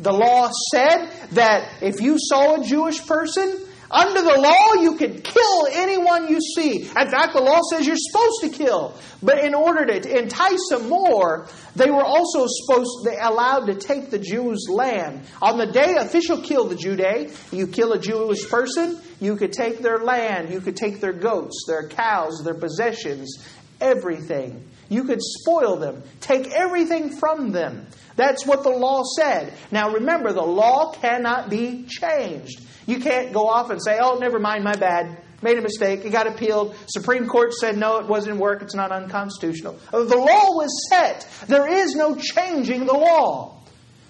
The 0.00 0.12
law 0.12 0.50
said 0.72 1.06
that 1.32 1.82
if 1.82 2.00
you 2.00 2.16
saw 2.18 2.60
a 2.60 2.64
Jewish 2.64 3.04
person, 3.04 3.66
under 3.90 4.20
the 4.20 4.38
law, 4.38 4.82
you 4.82 4.96
could 4.96 5.24
kill 5.24 5.66
anyone 5.72 6.28
you 6.28 6.40
see. 6.40 6.82
In 6.82 7.10
fact, 7.10 7.32
the 7.32 7.40
law 7.40 7.60
says 7.70 7.86
you're 7.86 7.96
supposed 7.96 8.40
to 8.42 8.48
kill. 8.50 8.94
But 9.22 9.42
in 9.44 9.54
order 9.54 9.86
to 9.86 10.18
entice 10.18 10.68
them 10.70 10.88
more, 10.88 11.48
they 11.74 11.90
were 11.90 12.04
also 12.04 12.46
supposed, 12.46 13.04
they 13.04 13.16
allowed 13.18 13.66
to 13.66 13.74
take 13.74 14.10
the 14.10 14.18
Jews' 14.18 14.66
land. 14.68 15.22
On 15.40 15.56
the 15.56 15.72
day 15.72 15.96
official 15.96 16.42
kill 16.42 16.66
the 16.66 16.76
Jew 16.76 16.96
day, 16.96 17.30
you 17.50 17.66
kill 17.66 17.94
a 17.94 17.98
Jewish 17.98 18.48
person, 18.48 19.00
you 19.20 19.36
could 19.36 19.52
take 19.52 19.78
their 19.78 19.98
land, 19.98 20.50
you 20.50 20.60
could 20.60 20.76
take 20.76 21.00
their 21.00 21.14
goats, 21.14 21.64
their 21.66 21.88
cows, 21.88 22.42
their 22.44 22.54
possessions, 22.54 23.42
everything. 23.80 24.68
You 24.90 25.04
could 25.04 25.20
spoil 25.20 25.76
them, 25.76 26.02
take 26.20 26.50
everything 26.52 27.16
from 27.16 27.52
them. 27.52 27.86
That's 28.16 28.46
what 28.46 28.62
the 28.62 28.70
law 28.70 29.02
said. 29.16 29.52
Now 29.70 29.94
remember, 29.94 30.32
the 30.32 30.42
law 30.42 30.92
cannot 30.92 31.50
be 31.50 31.84
changed. 31.86 32.60
You 32.88 33.00
can't 33.00 33.34
go 33.34 33.48
off 33.48 33.68
and 33.68 33.84
say, 33.84 33.98
oh, 34.00 34.18
never 34.18 34.38
mind, 34.38 34.64
my 34.64 34.74
bad. 34.74 35.22
Made 35.42 35.58
a 35.58 35.60
mistake. 35.60 36.06
It 36.06 36.10
got 36.10 36.26
appealed. 36.26 36.74
Supreme 36.86 37.28
Court 37.28 37.52
said, 37.52 37.76
no, 37.76 37.98
it 37.98 38.06
wasn't 38.06 38.38
work. 38.38 38.62
It's 38.62 38.74
not 38.74 38.90
unconstitutional. 38.90 39.78
The 39.92 40.16
law 40.16 40.56
was 40.56 40.88
set. 40.88 41.28
There 41.46 41.68
is 41.68 41.94
no 41.94 42.16
changing 42.16 42.86
the 42.86 42.94
law. 42.94 43.60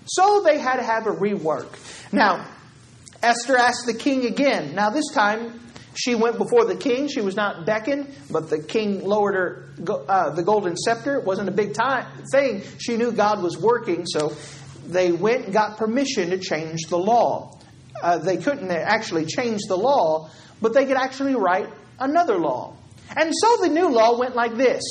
So 0.06 0.42
they 0.44 0.58
had 0.58 0.76
to 0.76 0.84
have 0.84 1.08
a 1.08 1.10
rework. 1.10 1.66
Now, 2.12 2.46
Esther 3.20 3.56
asked 3.56 3.84
the 3.84 3.94
king 3.94 4.26
again. 4.26 4.76
Now, 4.76 4.90
this 4.90 5.10
time, 5.12 5.60
she 5.96 6.14
went 6.14 6.38
before 6.38 6.64
the 6.64 6.76
king. 6.76 7.08
She 7.08 7.20
was 7.20 7.34
not 7.34 7.66
beckoned, 7.66 8.14
but 8.30 8.48
the 8.48 8.62
king 8.62 9.04
lowered 9.04 9.34
her 9.34 9.70
uh, 10.08 10.30
the 10.30 10.44
golden 10.44 10.76
scepter. 10.76 11.16
It 11.16 11.24
wasn't 11.24 11.48
a 11.48 11.52
big 11.52 11.74
time 11.74 12.06
thing. 12.30 12.62
She 12.78 12.96
knew 12.96 13.10
God 13.10 13.42
was 13.42 13.58
working, 13.58 14.06
so 14.06 14.34
they 14.86 15.10
went 15.10 15.46
and 15.46 15.52
got 15.52 15.78
permission 15.78 16.30
to 16.30 16.38
change 16.38 16.82
the 16.88 16.96
law 16.96 17.57
uh, 18.02 18.18
they 18.18 18.36
couldn't 18.36 18.70
actually 18.70 19.26
change 19.26 19.60
the 19.68 19.76
law, 19.76 20.30
but 20.60 20.74
they 20.74 20.86
could 20.86 20.96
actually 20.96 21.34
write 21.34 21.68
another 21.98 22.38
law. 22.38 22.74
And 23.16 23.32
so 23.34 23.56
the 23.62 23.68
new 23.68 23.88
law 23.90 24.18
went 24.18 24.36
like 24.36 24.56
this 24.56 24.82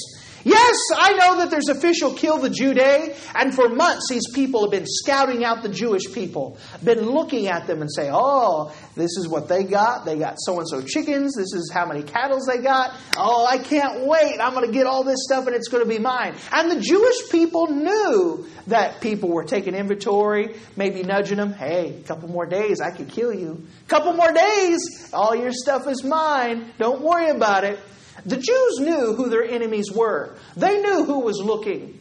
Yes, 0.47 0.77
I 0.95 1.11
know 1.11 1.39
that 1.39 1.51
there's 1.51 1.67
official 1.67 2.13
kill 2.13 2.37
the 2.37 2.49
Jew 2.49 2.73
day, 2.73 3.17
and 3.35 3.53
for 3.53 3.67
months 3.67 4.07
these 4.09 4.29
people 4.33 4.61
have 4.61 4.71
been 4.71 4.85
scouting 4.87 5.43
out 5.43 5.61
the 5.61 5.67
Jewish 5.67 6.09
people, 6.13 6.57
been 6.81 7.01
looking 7.01 7.47
at 7.47 7.67
them 7.67 7.81
and 7.81 7.91
say, 7.91 8.09
"Oh, 8.09 8.73
this 8.95 9.17
is 9.17 9.27
what 9.27 9.49
they 9.49 9.65
got. 9.65 10.05
They 10.05 10.17
got 10.17 10.35
so 10.37 10.57
and 10.57 10.65
so 10.65 10.81
chickens. 10.81 11.35
This 11.35 11.51
is 11.53 11.69
how 11.73 11.85
many 11.85 12.01
cattle 12.01 12.39
they 12.47 12.59
got. 12.59 12.93
Oh, 13.17 13.45
I 13.45 13.57
can't 13.57 14.07
wait. 14.07 14.39
I'm 14.39 14.53
going 14.53 14.65
to 14.65 14.71
get 14.71 14.85
all 14.85 15.03
this 15.03 15.19
stuff, 15.23 15.47
and 15.47 15.55
it's 15.55 15.67
going 15.67 15.83
to 15.83 15.89
be 15.89 15.99
mine." 15.99 16.33
And 16.53 16.71
the 16.71 16.79
Jewish 16.79 17.29
people 17.29 17.67
knew 17.67 18.47
that 18.67 19.01
people 19.01 19.27
were 19.27 19.43
taking 19.43 19.75
inventory, 19.75 20.55
maybe 20.77 21.03
nudging 21.03 21.39
them, 21.39 21.51
"Hey, 21.51 21.99
a 21.99 22.07
couple 22.07 22.29
more 22.29 22.45
days, 22.45 22.79
I 22.79 22.91
could 22.91 23.09
kill 23.09 23.33
you. 23.33 23.67
A 23.85 23.89
couple 23.89 24.13
more 24.13 24.31
days, 24.31 25.09
all 25.11 25.35
your 25.35 25.51
stuff 25.51 25.87
is 25.87 26.05
mine. 26.05 26.71
Don't 26.79 27.01
worry 27.01 27.31
about 27.31 27.65
it." 27.65 27.79
The 28.25 28.37
Jews 28.37 28.79
knew 28.79 29.13
who 29.13 29.29
their 29.29 29.43
enemies 29.43 29.91
were. 29.91 30.35
They 30.55 30.81
knew 30.81 31.05
who 31.05 31.19
was 31.19 31.39
looking. 31.39 31.99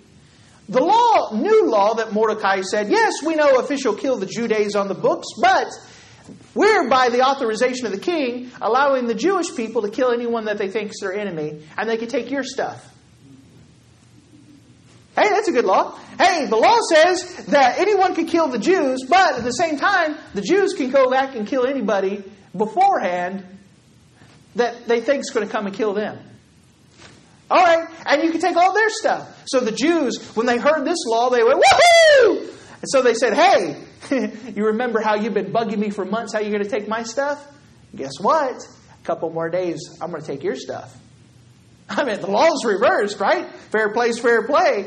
The 0.68 0.82
law, 0.82 1.32
new 1.32 1.70
law 1.70 1.94
that 1.94 2.12
Mordecai 2.12 2.62
said, 2.62 2.88
yes, 2.90 3.22
we 3.24 3.36
know 3.36 3.58
official 3.58 3.94
kill 3.94 4.16
the 4.16 4.26
Jew 4.26 4.48
on 4.76 4.88
the 4.88 4.94
books, 4.94 5.28
but 5.40 5.68
we're, 6.54 6.88
by 6.88 7.10
the 7.10 7.22
authorization 7.22 7.86
of 7.86 7.92
the 7.92 8.00
king, 8.00 8.50
allowing 8.60 9.06
the 9.06 9.14
Jewish 9.14 9.54
people 9.54 9.82
to 9.82 9.90
kill 9.90 10.10
anyone 10.10 10.46
that 10.46 10.58
they 10.58 10.68
think 10.68 10.90
is 10.90 10.98
their 11.00 11.12
enemy, 11.12 11.62
and 11.78 11.88
they 11.88 11.96
can 11.96 12.08
take 12.08 12.30
your 12.30 12.42
stuff. 12.42 12.92
Hey, 15.16 15.30
that's 15.30 15.48
a 15.48 15.52
good 15.52 15.64
law. 15.64 15.98
Hey, 16.18 16.46
the 16.46 16.56
law 16.56 16.78
says 16.92 17.46
that 17.46 17.78
anyone 17.78 18.14
can 18.14 18.26
kill 18.26 18.48
the 18.48 18.58
Jews, 18.58 19.04
but 19.08 19.38
at 19.38 19.44
the 19.44 19.52
same 19.52 19.78
time, 19.78 20.16
the 20.34 20.42
Jews 20.42 20.74
can 20.74 20.90
go 20.90 21.10
back 21.10 21.36
and 21.36 21.46
kill 21.46 21.66
anybody 21.66 22.24
beforehand 22.56 23.44
that 24.56 24.86
they 24.86 25.00
think 25.00 25.20
is 25.20 25.30
going 25.30 25.46
to 25.46 25.52
come 25.52 25.66
and 25.66 25.74
kill 25.74 25.94
them. 25.94 26.18
All 27.48 27.62
right, 27.62 27.88
and 28.04 28.22
you 28.24 28.32
can 28.32 28.40
take 28.40 28.56
all 28.56 28.72
their 28.72 28.90
stuff. 28.90 29.44
So 29.46 29.60
the 29.60 29.72
Jews, 29.72 30.18
when 30.34 30.46
they 30.46 30.58
heard 30.58 30.84
this 30.84 30.98
law, 31.06 31.30
they 31.30 31.44
went, 31.44 31.62
woohoo! 31.62 32.40
And 32.40 32.84
so 32.86 33.02
they 33.02 33.14
said, 33.14 33.34
hey, 33.34 33.80
you 34.56 34.66
remember 34.66 35.00
how 35.00 35.14
you've 35.14 35.34
been 35.34 35.52
bugging 35.52 35.78
me 35.78 35.90
for 35.90 36.04
months, 36.04 36.32
how 36.32 36.40
you're 36.40 36.50
going 36.50 36.64
to 36.64 36.68
take 36.68 36.88
my 36.88 37.04
stuff? 37.04 37.46
Guess 37.94 38.20
what? 38.20 38.56
A 38.56 39.04
couple 39.04 39.30
more 39.30 39.48
days, 39.48 39.96
I'm 40.00 40.10
going 40.10 40.22
to 40.22 40.26
take 40.26 40.42
your 40.42 40.56
stuff. 40.56 40.96
I 41.88 42.04
mean, 42.04 42.20
the 42.20 42.26
law's 42.30 42.64
reversed, 42.64 43.20
right? 43.20 43.48
Fair 43.70 43.92
play's 43.92 44.18
fair 44.18 44.42
play. 44.42 44.86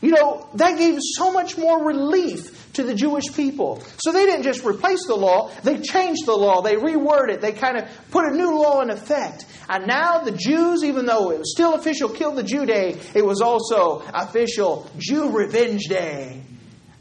You 0.00 0.12
know, 0.12 0.48
that 0.54 0.78
gave 0.78 0.98
so 1.02 1.32
much 1.32 1.58
more 1.58 1.84
relief 1.84 2.59
to 2.74 2.82
the 2.82 2.94
Jewish 2.94 3.32
people. 3.34 3.82
So 3.98 4.12
they 4.12 4.26
didn't 4.26 4.44
just 4.44 4.64
replace 4.64 5.06
the 5.06 5.14
law, 5.14 5.50
they 5.62 5.78
changed 5.78 6.26
the 6.26 6.36
law, 6.36 6.62
they 6.62 6.76
reworded 6.76 7.34
it, 7.34 7.40
they 7.40 7.52
kind 7.52 7.76
of 7.76 7.88
put 8.10 8.24
a 8.24 8.36
new 8.36 8.60
law 8.60 8.80
in 8.80 8.90
effect. 8.90 9.46
And 9.68 9.86
now 9.86 10.20
the 10.20 10.32
Jews, 10.32 10.84
even 10.84 11.06
though 11.06 11.30
it 11.30 11.38
was 11.38 11.52
still 11.52 11.74
official 11.74 12.08
Kill 12.08 12.34
the 12.34 12.42
Jew 12.42 12.66
Day, 12.66 12.98
it 13.14 13.24
was 13.24 13.40
also 13.40 14.02
official 14.12 14.90
Jew 14.98 15.30
Revenge 15.30 15.84
Day. 15.84 16.42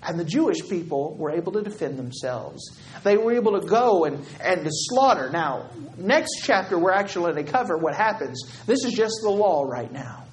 And 0.01 0.17
the 0.17 0.23
Jewish 0.23 0.67
people 0.69 1.15
were 1.17 1.31
able 1.31 1.51
to 1.53 1.61
defend 1.61 1.97
themselves. 1.97 2.79
They 3.03 3.17
were 3.17 3.33
able 3.33 3.59
to 3.59 3.67
go 3.67 4.05
and, 4.05 4.25
and 4.39 4.63
to 4.63 4.69
slaughter. 4.71 5.29
Now, 5.29 5.71
next 5.97 6.43
chapter, 6.43 6.79
we're 6.79 6.93
actually 6.93 7.33
going 7.33 7.45
to 7.45 7.51
cover 7.51 7.77
what 7.77 7.95
happens. 7.95 8.49
This 8.65 8.85
is 8.85 8.93
just 8.93 9.15
the 9.21 9.29
law 9.29 9.63
right 9.63 9.91
now. 9.91 10.23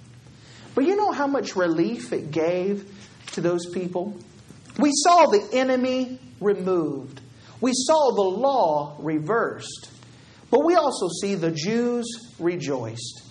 But 0.76 0.85
you 0.85 0.95
know 0.95 1.11
how 1.11 1.26
much 1.26 1.57
relief 1.57 2.12
it 2.12 2.31
gave 2.31 2.88
to 3.33 3.40
those 3.40 3.66
people? 3.66 4.16
We 4.78 4.90
saw 4.92 5.26
the 5.26 5.49
enemy 5.52 6.18
removed, 6.40 7.21
we 7.61 7.73
saw 7.75 8.14
the 8.14 8.23
law 8.23 8.97
reversed. 8.99 9.90
But 10.49 10.64
we 10.64 10.76
also 10.76 11.09
see 11.09 11.35
the 11.35 11.50
Jews 11.50 12.06
rejoiced. 12.38 13.23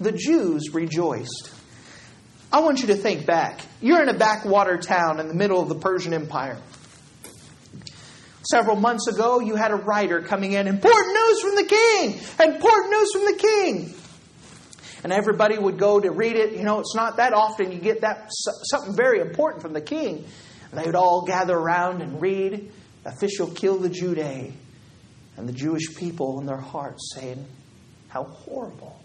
The 0.00 0.12
Jews 0.12 0.72
rejoiced. 0.72 1.52
I 2.52 2.60
want 2.60 2.80
you 2.80 2.86
to 2.88 2.94
think 2.94 3.26
back. 3.26 3.60
You're 3.80 4.00
in 4.02 4.08
a 4.08 4.16
backwater 4.16 4.78
town 4.78 5.18
in 5.18 5.26
the 5.26 5.34
middle 5.34 5.60
of 5.60 5.68
the 5.68 5.74
Persian 5.74 6.14
Empire. 6.14 6.58
Several 8.48 8.76
months 8.76 9.08
ago, 9.08 9.40
you 9.40 9.56
had 9.56 9.72
a 9.72 9.76
writer 9.76 10.20
coming 10.20 10.52
in, 10.52 10.66
important 10.68 11.14
news 11.14 11.40
from 11.40 11.54
the 11.56 11.64
king! 11.64 12.20
Important 12.48 12.90
news 12.90 13.12
from 13.12 13.24
the 13.24 13.36
king! 13.38 13.94
and 15.04 15.12
everybody 15.12 15.58
would 15.58 15.78
go 15.78 15.98
to 15.98 16.10
read 16.10 16.36
it. 16.36 16.52
You 16.52 16.62
know, 16.62 16.80
it's 16.80 16.94
not 16.94 17.16
that 17.16 17.32
often 17.32 17.72
you 17.72 17.78
get 17.78 18.02
that 18.02 18.30
something 18.30 18.94
very 18.94 19.20
important 19.20 19.62
from 19.62 19.72
the 19.72 19.80
king. 19.80 20.24
They 20.72 20.84
would 20.84 20.94
all 20.94 21.24
gather 21.26 21.56
around 21.56 22.00
and 22.00 22.20
read 22.20 22.72
official 23.04 23.48
kill 23.48 23.78
the 23.78 23.88
day. 23.88 24.52
And 25.36 25.48
the 25.48 25.52
Jewish 25.52 25.94
people 25.96 26.40
in 26.40 26.46
their 26.46 26.56
hearts 26.60 27.14
saying, 27.14 27.44
How 28.08 28.24
horrible. 28.24 28.98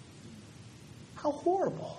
How 1.16 1.32
horrible. 1.32 1.98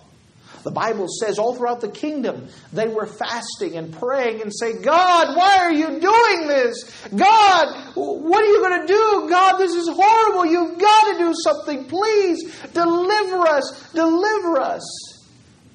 The 0.64 0.70
Bible 0.70 1.06
says 1.08 1.38
all 1.38 1.54
throughout 1.54 1.80
the 1.80 1.90
kingdom 1.90 2.48
they 2.72 2.88
were 2.88 3.06
fasting 3.06 3.76
and 3.76 3.92
praying 3.92 4.42
and 4.42 4.52
say, 4.54 4.80
God, 4.80 5.36
why 5.36 5.58
are 5.58 5.72
you 5.72 6.00
doing 6.00 6.48
this? 6.48 6.90
God, 7.14 7.94
what 7.94 8.42
are 8.42 8.46
you 8.46 8.60
going 8.60 8.80
to 8.80 8.86
do? 8.86 9.26
God, 9.28 9.58
this 9.58 9.74
is 9.74 9.88
horrible. 9.88 10.46
You've 10.46 10.78
got 10.78 11.12
to 11.12 11.18
do 11.18 11.34
something. 11.34 11.84
Please 11.84 12.54
deliver 12.72 13.46
us. 13.46 13.90
Deliver 13.92 14.60
us. 14.60 15.07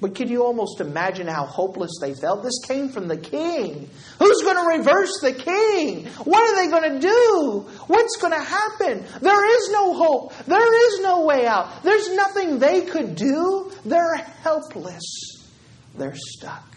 But 0.00 0.14
can 0.14 0.28
you 0.28 0.44
almost 0.44 0.80
imagine 0.80 1.26
how 1.26 1.46
hopeless 1.46 1.92
they 2.00 2.14
felt? 2.14 2.42
This 2.42 2.58
came 2.66 2.88
from 2.88 3.08
the 3.08 3.16
king. 3.16 3.88
Who's 4.18 4.42
going 4.42 4.56
to 4.56 4.78
reverse 4.78 5.20
the 5.20 5.32
king? 5.32 6.06
What 6.24 6.42
are 6.42 6.56
they 6.56 6.70
going 6.70 6.94
to 6.94 7.00
do? 7.00 7.66
What's 7.86 8.16
going 8.16 8.32
to 8.32 8.44
happen? 8.44 9.04
There 9.20 9.58
is 9.58 9.70
no 9.70 9.94
hope. 9.94 10.34
There 10.46 10.88
is 10.88 11.00
no 11.00 11.24
way 11.24 11.46
out. 11.46 11.82
There's 11.84 12.12
nothing 12.14 12.58
they 12.58 12.82
could 12.82 13.14
do. 13.14 13.72
They're 13.84 14.16
helpless. 14.42 15.48
They're 15.96 16.16
stuck. 16.16 16.68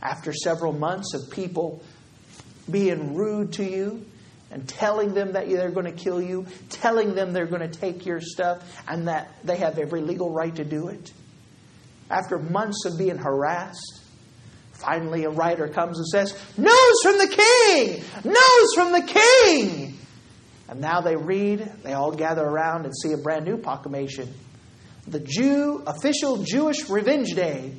After 0.00 0.32
several 0.32 0.72
months 0.72 1.14
of 1.14 1.30
people 1.30 1.82
being 2.70 3.14
rude 3.14 3.54
to 3.54 3.64
you, 3.64 4.06
and 4.50 4.68
telling 4.68 5.14
them 5.14 5.32
that 5.32 5.48
they're 5.48 5.70
going 5.70 5.86
to 5.86 5.92
kill 5.92 6.20
you, 6.20 6.46
telling 6.68 7.14
them 7.14 7.32
they're 7.32 7.46
going 7.46 7.68
to 7.68 7.80
take 7.80 8.04
your 8.04 8.20
stuff, 8.20 8.62
and 8.86 9.08
that 9.08 9.28
they 9.44 9.56
have 9.56 9.78
every 9.78 10.02
legal 10.02 10.30
right 10.30 10.54
to 10.54 10.64
do 10.64 10.88
it 10.88 11.12
after 12.10 12.38
months 12.38 12.84
of 12.84 12.98
being 12.98 13.18
harassed, 13.18 14.00
finally 14.72 15.24
a 15.24 15.30
writer 15.30 15.68
comes 15.68 15.98
and 15.98 16.06
says, 16.06 16.32
News 16.56 17.00
from 17.02 17.18
the 17.18 17.28
king! 17.28 18.02
News 18.24 18.74
from 18.74 18.92
the 18.92 19.02
king! 19.02 19.98
And 20.68 20.80
now 20.80 21.00
they 21.00 21.16
read, 21.16 21.70
they 21.82 21.92
all 21.92 22.12
gather 22.12 22.44
around 22.44 22.86
and 22.86 22.94
see 22.96 23.12
a 23.12 23.18
brand 23.18 23.44
new 23.44 23.58
proclamation. 23.58 24.32
The 25.06 25.20
Jew, 25.20 25.82
official 25.86 26.44
Jewish 26.44 26.88
Revenge 26.88 27.34
Day. 27.34 27.74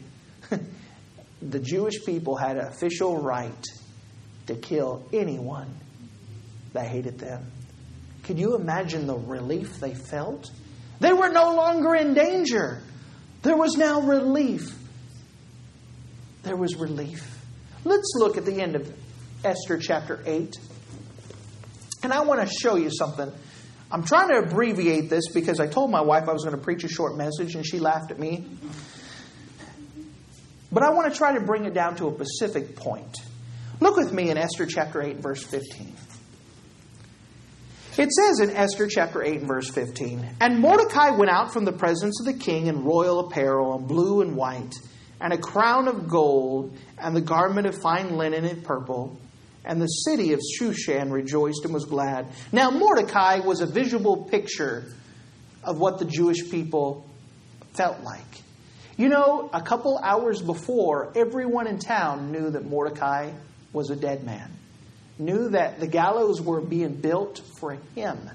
the 1.42 1.60
Jewish 1.60 2.06
people 2.06 2.36
had 2.36 2.58
an 2.58 2.68
official 2.68 3.22
right 3.22 3.65
to 4.48 4.56
kill 4.56 5.08
anyone 5.13 5.74
that 6.74 6.88
hated 6.88 7.18
them. 7.18 7.51
Can 8.24 8.38
you 8.38 8.56
imagine 8.56 9.08
the 9.08 9.18
relief 9.18 9.80
they 9.80 9.94
felt? 9.94 10.51
They 11.00 11.13
were 11.13 11.30
no 11.30 11.56
longer 11.56 11.96
in 11.96 12.13
danger. 12.13 12.82
There 13.43 13.57
was 13.57 13.75
now 13.75 14.01
relief. 14.01 14.73
There 16.43 16.55
was 16.55 16.75
relief. 16.75 17.29
Let's 17.83 18.13
look 18.15 18.38
at 18.38 18.45
the 18.45 18.62
end 18.62 18.75
of 18.75 18.91
Esther 19.43 19.77
chapter 19.77 20.23
8. 20.25 20.57
And 22.03 22.13
I 22.13 22.21
want 22.21 22.41
to 22.41 22.47
show 22.47 22.75
you 22.75 22.89
something. 22.89 23.31
I'm 23.91 24.03
trying 24.03 24.29
to 24.29 24.39
abbreviate 24.39 25.09
this 25.09 25.27
because 25.33 25.59
I 25.59 25.67
told 25.67 25.91
my 25.91 26.01
wife 26.01 26.27
I 26.27 26.33
was 26.33 26.43
going 26.43 26.55
to 26.55 26.62
preach 26.62 26.83
a 26.85 26.88
short 26.88 27.17
message 27.17 27.55
and 27.55 27.65
she 27.65 27.79
laughed 27.79 28.12
at 28.12 28.19
me. 28.19 28.47
But 30.71 30.83
I 30.83 30.91
want 30.91 31.12
to 31.12 31.17
try 31.17 31.38
to 31.38 31.45
bring 31.45 31.65
it 31.65 31.73
down 31.73 31.95
to 31.97 32.07
a 32.07 32.13
specific 32.25 32.75
point. 32.77 33.17
Look 33.79 33.97
with 33.97 34.12
me 34.13 34.29
in 34.29 34.38
Esther 34.38 34.65
chapter 34.65 35.01
8, 35.01 35.17
verse 35.17 35.43
15. 35.43 35.95
It 37.95 38.12
says 38.12 38.39
in 38.39 38.55
Esther 38.55 38.88
chapter 38.88 39.21
8 39.21 39.41
and 39.41 39.47
verse 39.47 39.69
15 39.69 40.27
And 40.41 40.59
Mordecai 40.59 41.12
went 41.12 41.29
out 41.29 41.53
from 41.53 41.63
the 41.63 41.71
presence 41.71 42.19
of 42.19 42.25
the 42.25 42.33
king 42.33 42.65
in 42.65 42.83
royal 42.83 43.19
apparel, 43.19 43.75
and 43.75 43.88
blue 43.88 44.21
and 44.21 44.35
white, 44.35 44.73
and 45.21 45.31
a 45.31 45.38
crown 45.38 45.88
of 45.88 46.09
gold, 46.09 46.75
and 46.97 47.15
the 47.15 47.21
garment 47.21 47.67
of 47.67 47.79
fine 47.79 48.17
linen 48.17 48.45
and 48.45 48.63
purple. 48.63 49.19
And 49.63 49.79
the 49.79 49.85
city 49.85 50.33
of 50.33 50.39
Shushan 50.39 51.12
rejoiced 51.12 51.65
and 51.65 51.73
was 51.73 51.85
glad. 51.85 52.27
Now, 52.51 52.71
Mordecai 52.71 53.39
was 53.39 53.62
a 53.62 53.67
visual 53.67 54.25
picture 54.25 54.85
of 55.63 55.79
what 55.79 56.00
the 56.00 56.05
Jewish 56.05 56.50
people 56.50 57.07
felt 57.75 58.01
like. 58.01 58.41
You 58.97 59.07
know, 59.07 59.51
a 59.53 59.62
couple 59.62 60.00
hours 60.03 60.41
before, 60.41 61.13
everyone 61.15 61.67
in 61.67 61.77
town 61.77 62.31
knew 62.31 62.50
that 62.50 62.65
Mordecai 62.65 63.33
was 63.71 63.91
a 63.91 63.95
dead 63.95 64.23
man 64.23 64.51
knew 65.17 65.50
that 65.50 65.79
the 65.79 65.88
gallows 65.88 66.41
were 66.41 66.62
being 66.62 66.96
built 66.96 67.41
for 67.60 67.77
him. 67.96 68.29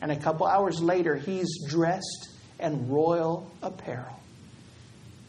And 0.00 0.10
a 0.10 0.16
couple 0.16 0.46
hours 0.46 0.80
later, 0.80 1.16
he's 1.16 1.66
dressed 1.68 2.30
in 2.58 2.88
royal 2.88 3.50
apparel. 3.62 4.18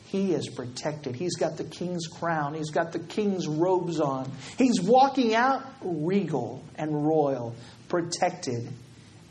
He 0.06 0.34
is 0.34 0.50
protected. 0.50 1.16
He's 1.16 1.38
got 1.38 1.56
the 1.56 1.64
king's 1.64 2.08
crown. 2.08 2.54
He's 2.54 2.70
got 2.70 2.92
the 2.92 3.00
king's 3.00 3.48
robes 3.48 4.02
on. 4.02 4.30
He's 4.58 4.82
walking 4.82 5.34
out 5.34 5.64
regal 5.82 6.64
and 6.76 7.08
royal, 7.08 7.56
protected. 7.88 8.70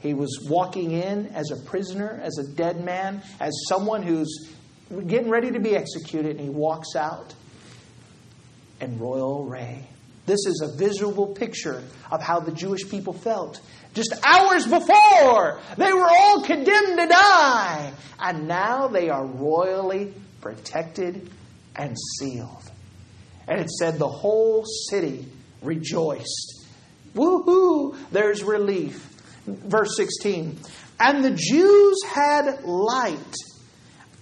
He 0.00 0.14
was 0.14 0.46
walking 0.48 0.92
in 0.92 1.26
as 1.34 1.50
a 1.50 1.56
prisoner, 1.56 2.18
as 2.22 2.38
a 2.38 2.54
dead 2.54 2.82
man, 2.82 3.22
as 3.38 3.52
someone 3.68 4.02
who's 4.02 4.50
getting 5.06 5.28
ready 5.28 5.50
to 5.50 5.60
be 5.60 5.76
executed, 5.76 6.36
and 6.36 6.40
he 6.40 6.48
walks 6.48 6.96
out 6.96 7.34
in 8.80 8.98
royal 8.98 9.46
array. 9.46 9.86
This 10.30 10.46
is 10.46 10.62
a 10.62 10.76
visual 10.76 11.26
picture 11.26 11.82
of 12.08 12.22
how 12.22 12.38
the 12.38 12.52
Jewish 12.52 12.88
people 12.88 13.12
felt. 13.12 13.60
Just 13.94 14.14
hours 14.24 14.64
before, 14.64 15.58
they 15.76 15.92
were 15.92 16.06
all 16.08 16.44
condemned 16.44 17.00
to 17.00 17.08
die. 17.08 17.92
And 18.20 18.46
now 18.46 18.86
they 18.86 19.08
are 19.08 19.26
royally 19.26 20.14
protected 20.40 21.28
and 21.74 21.96
sealed. 22.20 22.70
And 23.48 23.60
it 23.60 23.70
said 23.70 23.98
the 23.98 24.06
whole 24.06 24.64
city 24.88 25.26
rejoiced. 25.62 26.64
Woohoo! 27.16 27.96
There's 28.12 28.44
relief. 28.44 29.04
Verse 29.46 29.96
16. 29.96 30.60
And 31.00 31.24
the 31.24 31.32
Jews 31.32 32.04
had 32.06 32.62
light 32.62 33.34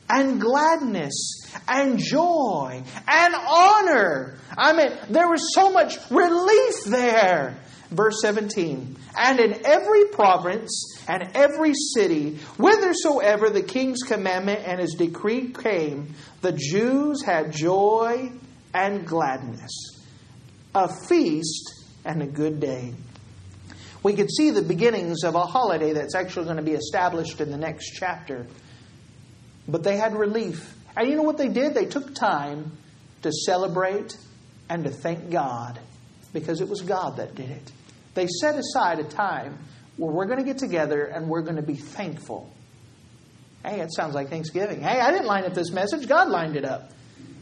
and 0.09 0.41
gladness 0.41 1.43
and 1.67 1.99
joy 1.99 2.83
and 3.07 3.35
honor. 3.35 4.39
I 4.57 4.73
mean, 4.73 4.91
there 5.11 5.29
was 5.29 5.55
so 5.55 5.71
much 5.71 5.99
relief 6.11 6.85
there. 6.87 7.57
Verse 7.91 8.21
17. 8.21 8.97
And 9.17 9.41
in 9.41 9.67
every 9.67 10.07
province 10.07 10.99
and 11.09 11.31
every 11.35 11.73
city, 11.75 12.37
whithersoever 12.59 13.51
the 13.51 13.63
king's 13.63 14.03
commandment 14.03 14.63
and 14.67 14.79
his 14.81 14.95
decree 14.95 15.53
came, 15.53 16.15
the 16.43 16.53
Jews 16.53 17.23
had 17.23 17.53
joy 17.53 18.31
and 18.75 19.07
gladness, 19.07 20.05
a 20.75 20.89
feast 21.07 21.85
and 22.05 22.23
a 22.23 22.27
good 22.27 22.61
day. 22.61 22.95
We 24.03 24.15
could 24.15 24.31
see 24.31 24.51
the 24.51 24.63
beginnings 24.63 25.25
of 25.25 25.35
a 25.35 25.45
holiday 25.45 25.93
that's 25.93 26.15
actually 26.15 26.45
going 26.45 26.59
to 26.59 26.63
be 26.63 26.73
established 26.73 27.41
in 27.41 27.51
the 27.51 27.57
next 27.57 27.93
chapter. 27.95 28.47
But 29.69 29.85
they 29.85 29.97
had 29.97 30.15
relief 30.15 30.75
and 30.99 31.09
you 31.09 31.15
know 31.15 31.23
what 31.23 31.39
they 31.39 31.49
did? 31.49 31.75
They 31.75 31.85
took 31.85 32.13
time 32.13 32.73
to 33.23 33.31
celebrate 33.31 34.17
and 34.69 34.83
to 34.83 34.91
thank 34.91 35.31
God 35.31 35.79
because 36.33 36.61
it 36.61 36.69
was 36.69 36.83
God 36.83 37.19
that 37.19 37.37
did 37.37 37.51
it. 37.51 37.73
They 38.15 38.27
set 38.27 38.57
aside 38.57 38.99
a 38.99 39.05
time 39.05 39.59
where 39.97 40.11
we're 40.11 40.27
going 40.27 40.41
to 40.41 40.45
get 40.45 40.59
together 40.59 41.05
and 41.05 41.29
we're 41.29 41.43
going 41.43 41.57
to 41.57 41.63
be 41.63 41.77
thankful. 41.77 42.53
Hey, 43.65 43.81
it 43.81 43.95
sounds 43.95 44.17
like 44.17 44.29
Thanksgiving. 44.29 44.81
Hey, 44.81 44.99
I 45.01 45.13
didn't 45.13 45.27
line 45.27 45.45
up 45.45 45.55
this 45.55 45.71
message, 45.71 46.09
God 46.09 46.29
lined 46.29 46.57
it 46.57 46.65
up. 46.65 46.91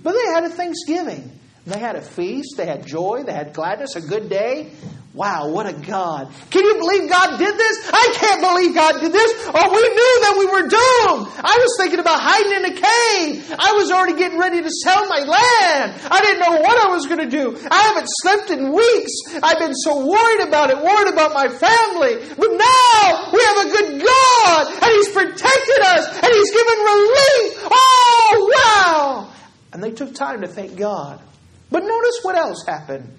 But 0.02 0.12
they 0.12 0.26
had 0.34 0.44
a 0.44 0.50
Thanksgiving. 0.50 1.32
They 1.66 1.78
had 1.78 1.96
a 1.96 2.02
feast, 2.02 2.56
they 2.58 2.66
had 2.66 2.86
joy, 2.86 3.24
they 3.24 3.32
had 3.32 3.54
gladness, 3.54 3.96
a 3.96 4.02
good 4.02 4.28
day. 4.28 4.70
Wow, 5.16 5.48
what 5.48 5.64
a 5.64 5.72
God. 5.72 6.28
Can 6.52 6.60
you 6.60 6.76
believe 6.76 7.08
God 7.08 7.38
did 7.38 7.56
this? 7.56 7.88
I 7.88 8.12
can't 8.20 8.44
believe 8.44 8.76
God 8.76 9.00
did 9.00 9.16
this. 9.16 9.32
Oh, 9.48 9.64
we 9.72 9.80
knew 9.80 10.12
that 10.28 10.34
we 10.36 10.44
were 10.44 10.68
doomed. 10.68 11.24
I 11.40 11.56
was 11.56 11.72
thinking 11.80 12.00
about 12.00 12.20
hiding 12.20 12.52
in 12.52 12.64
a 12.68 12.76
cave. 12.76 13.48
I 13.56 13.72
was 13.80 13.90
already 13.90 14.12
getting 14.20 14.36
ready 14.36 14.60
to 14.60 14.68
sell 14.68 15.08
my 15.08 15.24
land. 15.24 15.96
I 16.04 16.20
didn't 16.20 16.44
know 16.44 16.60
what 16.60 16.84
I 16.84 16.92
was 16.92 17.08
going 17.08 17.24
to 17.24 17.32
do. 17.32 17.56
I 17.64 17.80
haven't 17.96 18.12
slept 18.20 18.50
in 18.52 18.76
weeks. 18.76 19.40
I've 19.40 19.56
been 19.56 19.72
so 19.72 20.04
worried 20.04 20.52
about 20.52 20.68
it, 20.68 20.84
worried 20.84 21.08
about 21.08 21.32
my 21.32 21.48
family. 21.48 22.20
But 22.36 22.52
now 22.52 23.32
we 23.32 23.40
have 23.40 23.58
a 23.64 23.68
good 23.72 24.04
God 24.04 24.62
and 24.68 24.90
He's 25.00 25.16
protected 25.16 25.80
us 25.96 26.12
and 26.12 26.28
He's 26.28 26.52
given 26.52 26.76
relief. 26.92 27.48
Oh, 27.72 28.52
wow. 28.52 29.32
And 29.72 29.82
they 29.82 29.92
took 29.92 30.12
time 30.12 30.42
to 30.42 30.46
thank 30.46 30.76
God. 30.76 31.24
But 31.72 31.88
notice 31.88 32.20
what 32.20 32.36
else 32.36 32.68
happened. 32.68 33.16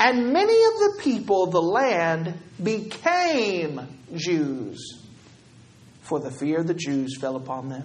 And 0.00 0.32
many 0.32 0.52
of 0.52 0.72
the 0.74 0.96
people 1.00 1.44
of 1.44 1.50
the 1.50 1.62
land 1.62 2.38
became 2.62 3.80
Jews, 4.14 5.02
for 6.02 6.20
the 6.20 6.30
fear 6.30 6.60
of 6.60 6.66
the 6.66 6.74
Jews 6.74 7.16
fell 7.18 7.36
upon 7.36 7.68
them. 7.68 7.84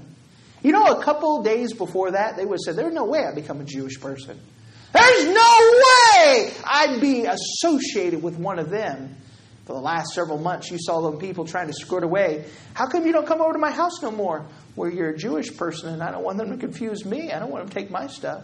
You 0.62 0.71
know, 0.71 0.86
a 0.86 1.04
couple 1.04 1.39
of 1.39 1.45
days 1.45 1.73
before 1.73 2.12
that, 2.12 2.38
they 2.38 2.45
would 2.45 2.54
have 2.56 2.60
said, 2.60 2.76
There's 2.76 2.93
no 2.93 3.06
way 3.06 3.26
I'd 3.26 3.36
become 3.36 3.60
a 3.60 3.65
Jewish 3.65 3.99
person. 3.99 4.39
There's 4.93 5.26
no 5.26 5.71
way 5.82 6.54
I'd 6.63 6.99
be 7.02 7.26
associated 7.26 8.21
with 8.21 8.38
one 8.38 8.60
of 8.60 8.69
them. 8.69 9.17
For 9.65 9.73
the 9.73 9.80
last 9.80 10.13
several 10.13 10.38
months, 10.38 10.69
you 10.69 10.78
saw 10.78 11.02
them 11.02 11.19
people 11.19 11.45
trying 11.45 11.67
to 11.67 11.73
skirt 11.73 12.04
away. 12.04 12.45
How 12.73 12.86
come 12.88 13.06
you 13.06 13.13
don't 13.13 13.26
come 13.26 13.41
over 13.41 13.54
to 13.54 13.60
my 13.60 13.71
house 13.71 14.02
no 14.02 14.12
more? 14.12 14.45
Where 14.76 14.91
you're 14.91 15.12
a 15.12 15.17
Jewish 15.17 15.56
person 15.56 15.93
and 15.93 16.04
I 16.04 16.12
don't 16.12 16.23
want 16.23 16.38
them 16.38 16.52
to 16.52 16.58
confuse 16.58 17.06
me. 17.06 17.32
I 17.32 17.39
don't 17.39 17.49
want 17.49 17.65
them 17.65 17.73
to 17.73 17.80
take 17.80 17.89
my 17.89 18.08
stuff. 18.08 18.43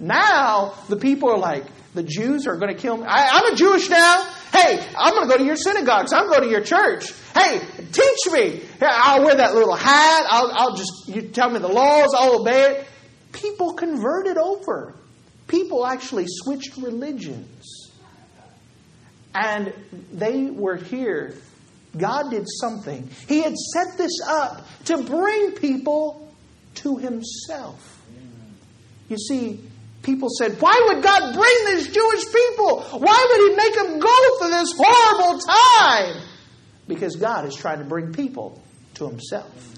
Now 0.00 0.74
the 0.88 0.96
people 0.96 1.30
are 1.30 1.38
like, 1.38 1.64
the 1.94 2.02
Jews 2.02 2.46
are 2.46 2.56
going 2.56 2.74
to 2.74 2.80
kill 2.80 2.96
me. 2.96 3.04
I, 3.06 3.38
am 3.38 3.52
a 3.52 3.56
Jewish 3.56 3.88
now. 3.88 4.24
Hey, 4.52 4.84
I'm 4.98 5.14
going 5.14 5.28
to 5.28 5.32
go 5.32 5.38
to 5.38 5.44
your 5.44 5.56
synagogues. 5.56 6.12
I'm 6.12 6.28
going 6.28 6.42
to 6.42 6.48
your 6.48 6.62
church. 6.62 7.12
Hey, 7.34 7.60
Teach 7.92 8.32
me. 8.32 8.62
I'll 8.80 9.22
wear 9.22 9.36
that 9.36 9.54
little 9.54 9.74
hat. 9.74 10.26
I'll, 10.28 10.50
I'll 10.52 10.76
just, 10.76 11.08
you 11.08 11.22
tell 11.22 11.50
me 11.50 11.58
the 11.58 11.68
laws, 11.68 12.14
I'll 12.16 12.40
obey 12.40 12.62
it. 12.62 12.86
People 13.32 13.74
converted 13.74 14.38
over. 14.38 14.94
People 15.46 15.86
actually 15.86 16.24
switched 16.26 16.76
religions. 16.78 17.90
And 19.34 19.74
they 20.12 20.50
were 20.50 20.76
here. 20.76 21.34
God 21.96 22.30
did 22.30 22.46
something. 22.48 23.10
He 23.28 23.42
had 23.42 23.54
set 23.56 23.98
this 23.98 24.18
up 24.26 24.66
to 24.86 25.02
bring 25.02 25.52
people 25.52 26.34
to 26.76 26.96
Himself. 26.96 28.00
You 29.08 29.18
see, 29.18 29.60
people 30.02 30.28
said, 30.28 30.60
Why 30.60 30.88
would 30.88 31.02
God 31.02 31.34
bring 31.34 31.76
these 31.76 31.88
Jewish 31.88 32.24
people? 32.32 32.82
Why 32.82 33.26
would 33.30 33.50
He 33.50 33.56
make 33.56 33.74
them 33.74 34.00
go 34.00 34.38
through 34.38 34.50
this 34.50 34.72
horrible 34.76 35.40
time? 35.40 36.22
Because 36.88 37.16
God 37.16 37.46
is 37.46 37.54
trying 37.54 37.78
to 37.78 37.84
bring 37.84 38.12
people 38.12 38.62
to 38.94 39.08
Himself. 39.08 39.72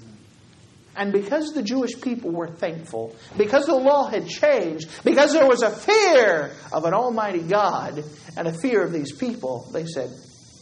And 0.97 1.11
because 1.11 1.51
the 1.53 1.61
Jewish 1.61 1.99
people 1.99 2.31
were 2.31 2.47
thankful, 2.47 3.15
because 3.35 3.65
the 3.65 3.75
law 3.75 4.07
had 4.07 4.27
changed, 4.27 4.89
because 5.03 5.33
there 5.33 5.45
was 5.45 5.61
a 5.61 5.69
fear 5.69 6.53
of 6.71 6.85
an 6.85 6.93
almighty 6.93 7.41
God 7.41 8.03
and 8.37 8.47
a 8.47 8.53
fear 8.53 8.81
of 8.81 8.93
these 8.93 9.11
people, 9.11 9.67
they 9.73 9.85
said, 9.85 10.09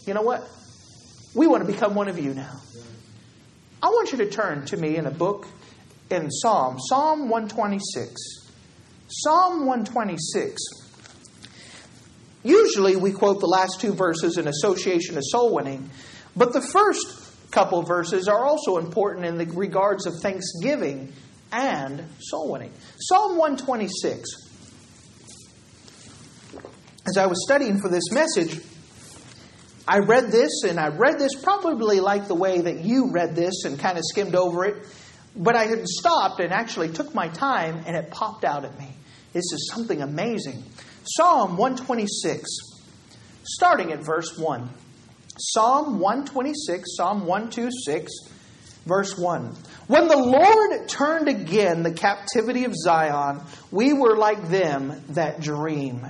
You 0.07 0.13
know 0.15 0.23
what? 0.23 0.47
We 1.35 1.47
want 1.47 1.65
to 1.65 1.71
become 1.71 1.93
one 1.93 2.09
of 2.09 2.19
you 2.19 2.33
now. 2.33 2.59
I 3.81 3.87
want 3.87 4.11
you 4.11 4.19
to 4.19 4.29
turn 4.29 4.65
to 4.67 4.77
me 4.77 4.97
in 4.97 5.05
a 5.05 5.11
book 5.11 5.47
in 6.09 6.31
Psalm, 6.31 6.79
Psalm 6.79 7.29
126. 7.29 8.42
Psalm 9.15 9.67
126. 9.67 10.59
Usually 12.43 12.95
we 12.95 13.11
quote 13.11 13.39
the 13.39 13.45
last 13.47 13.79
two 13.79 13.93
verses 13.93 14.39
in 14.39 14.47
association 14.47 15.17
of 15.17 15.23
soul 15.23 15.53
winning, 15.53 15.91
but 16.35 16.51
the 16.51 16.61
first 16.61 17.51
couple 17.51 17.83
verses 17.83 18.27
are 18.27 18.43
also 18.43 18.79
important 18.79 19.27
in 19.27 19.37
the 19.37 19.45
regards 19.45 20.07
of 20.07 20.19
thanksgiving 20.19 21.13
and 21.51 22.03
soul 22.19 22.51
winning. 22.51 22.71
Psalm 22.99 23.37
126. 23.37 24.29
As 27.07 27.15
I 27.15 27.27
was 27.27 27.43
studying 27.45 27.79
for 27.79 27.89
this 27.89 28.11
message, 28.11 28.59
I 29.87 29.99
read 29.99 30.31
this, 30.31 30.63
and 30.63 30.79
I 30.79 30.87
read 30.87 31.19
this 31.19 31.35
probably 31.35 31.99
like 31.99 32.27
the 32.27 32.35
way 32.35 32.61
that 32.61 32.79
you 32.79 33.11
read 33.11 33.35
this 33.35 33.63
and 33.65 33.77
kind 33.77 33.99
of 33.99 34.03
skimmed 34.05 34.33
over 34.33 34.65
it, 34.65 34.87
but 35.35 35.55
I 35.55 35.65
had 35.65 35.85
stopped 35.87 36.39
and 36.39 36.51
actually 36.51 36.89
took 36.89 37.13
my 37.13 37.27
time, 37.27 37.83
and 37.85 37.95
it 37.95 38.09
popped 38.09 38.43
out 38.43 38.65
at 38.65 38.79
me. 38.79 38.89
This 39.33 39.51
is 39.51 39.71
something 39.73 40.01
amazing. 40.01 40.63
Psalm 41.03 41.57
126, 41.57 42.49
starting 43.43 43.91
at 43.91 44.05
verse 44.05 44.37
1. 44.37 44.69
Psalm 45.39 45.99
126, 45.99 46.95
Psalm 46.95 47.25
126, 47.25 48.11
verse 48.85 49.17
1. 49.17 49.55
When 49.87 50.07
the 50.07 50.17
Lord 50.17 50.87
turned 50.87 51.27
again 51.27 51.81
the 51.81 51.93
captivity 51.93 52.65
of 52.65 52.75
Zion, 52.75 53.41
we 53.71 53.93
were 53.93 54.15
like 54.15 54.49
them 54.49 55.03
that 55.09 55.41
dream. 55.41 56.05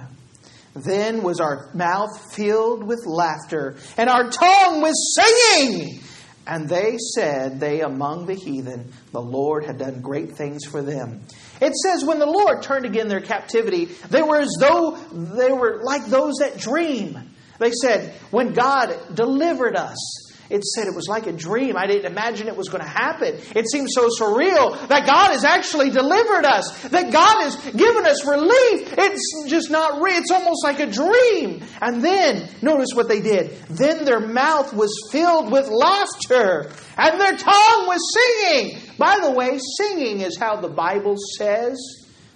Then 0.76 1.24
was 1.24 1.40
our 1.40 1.70
mouth 1.74 2.34
filled 2.34 2.84
with 2.84 3.06
laughter, 3.06 3.78
and 3.96 4.10
our 4.10 4.30
tongue 4.30 4.82
was 4.82 5.16
singing. 5.16 6.02
And 6.46 6.68
they 6.68 6.98
said, 6.98 7.60
they 7.60 7.82
among 7.82 8.26
the 8.26 8.34
heathen, 8.34 8.92
the 9.12 9.22
Lord 9.22 9.66
had 9.66 9.78
done 9.78 10.02
great 10.02 10.36
things 10.36 10.66
for 10.66 10.82
them. 10.82 11.22
It 11.62 11.74
says, 11.74 12.04
when 12.04 12.20
the 12.20 12.26
Lord 12.26 12.62
turned 12.62 12.86
again 12.86 13.08
their 13.08 13.22
captivity, 13.22 13.86
they 14.10 14.22
were 14.22 14.40
as 14.40 14.56
though 14.60 14.98
they 15.12 15.54
were 15.54 15.82
like 15.84 16.06
those 16.06 16.36
that 16.40 16.58
dream. 16.58 17.18
They 17.60 17.72
said, 17.72 18.14
when 18.32 18.52
God 18.54 18.98
delivered 19.14 19.78
us, 19.78 20.23
it 20.50 20.64
said 20.64 20.88
it 20.88 20.96
was 20.96 21.08
like 21.08 21.26
a 21.28 21.32
dream. 21.32 21.78
I 21.78 21.88
didn't 21.88 22.12
imagine 22.12 22.48
it 22.48 22.58
was 22.58 22.70
going 22.70 22.84
to 22.84 22.90
happen. 22.90 23.36
It 23.56 23.70
seems 23.70 23.92
so 23.94 24.10
surreal 24.10 24.88
that 24.88 25.06
God 25.06 25.32
has 25.32 25.44
actually 25.44 25.90
delivered 25.90 26.46
us, 26.46 26.84
that 26.90 27.12
God 27.12 27.44
has 27.44 27.56
given 27.72 28.06
us 28.06 28.26
relief. 28.26 28.94
It's 28.98 29.50
just 29.50 29.72
not 29.72 30.02
real. 30.02 30.18
It's 30.18 30.32
almost 30.32 30.64
like 30.64 30.80
a 30.80 30.88
dream. 30.88 31.64
And 31.82 32.04
then, 32.04 32.50
notice 32.62 32.90
what 32.94 33.08
they 33.08 33.22
did. 33.22 33.58
Then 33.70 34.06
their 34.06 34.20
mouth 34.20 34.74
was 34.74 35.10
filled 35.12 35.52
with 35.52 35.70
laughter, 35.70 36.72
and 36.98 37.20
their 37.20 37.38
tongue 37.38 37.88
was 37.88 38.02
singing. 38.14 38.80
By 38.98 39.20
the 39.22 39.32
way, 39.32 39.60
singing 39.78 40.22
is 40.22 40.38
how 40.38 40.58
the 40.58 40.70
Bible 40.70 41.16
says 41.38 41.80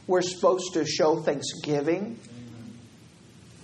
we're 0.07 0.21
supposed 0.21 0.73
to 0.73 0.85
show 0.85 1.21
thanksgiving 1.21 2.19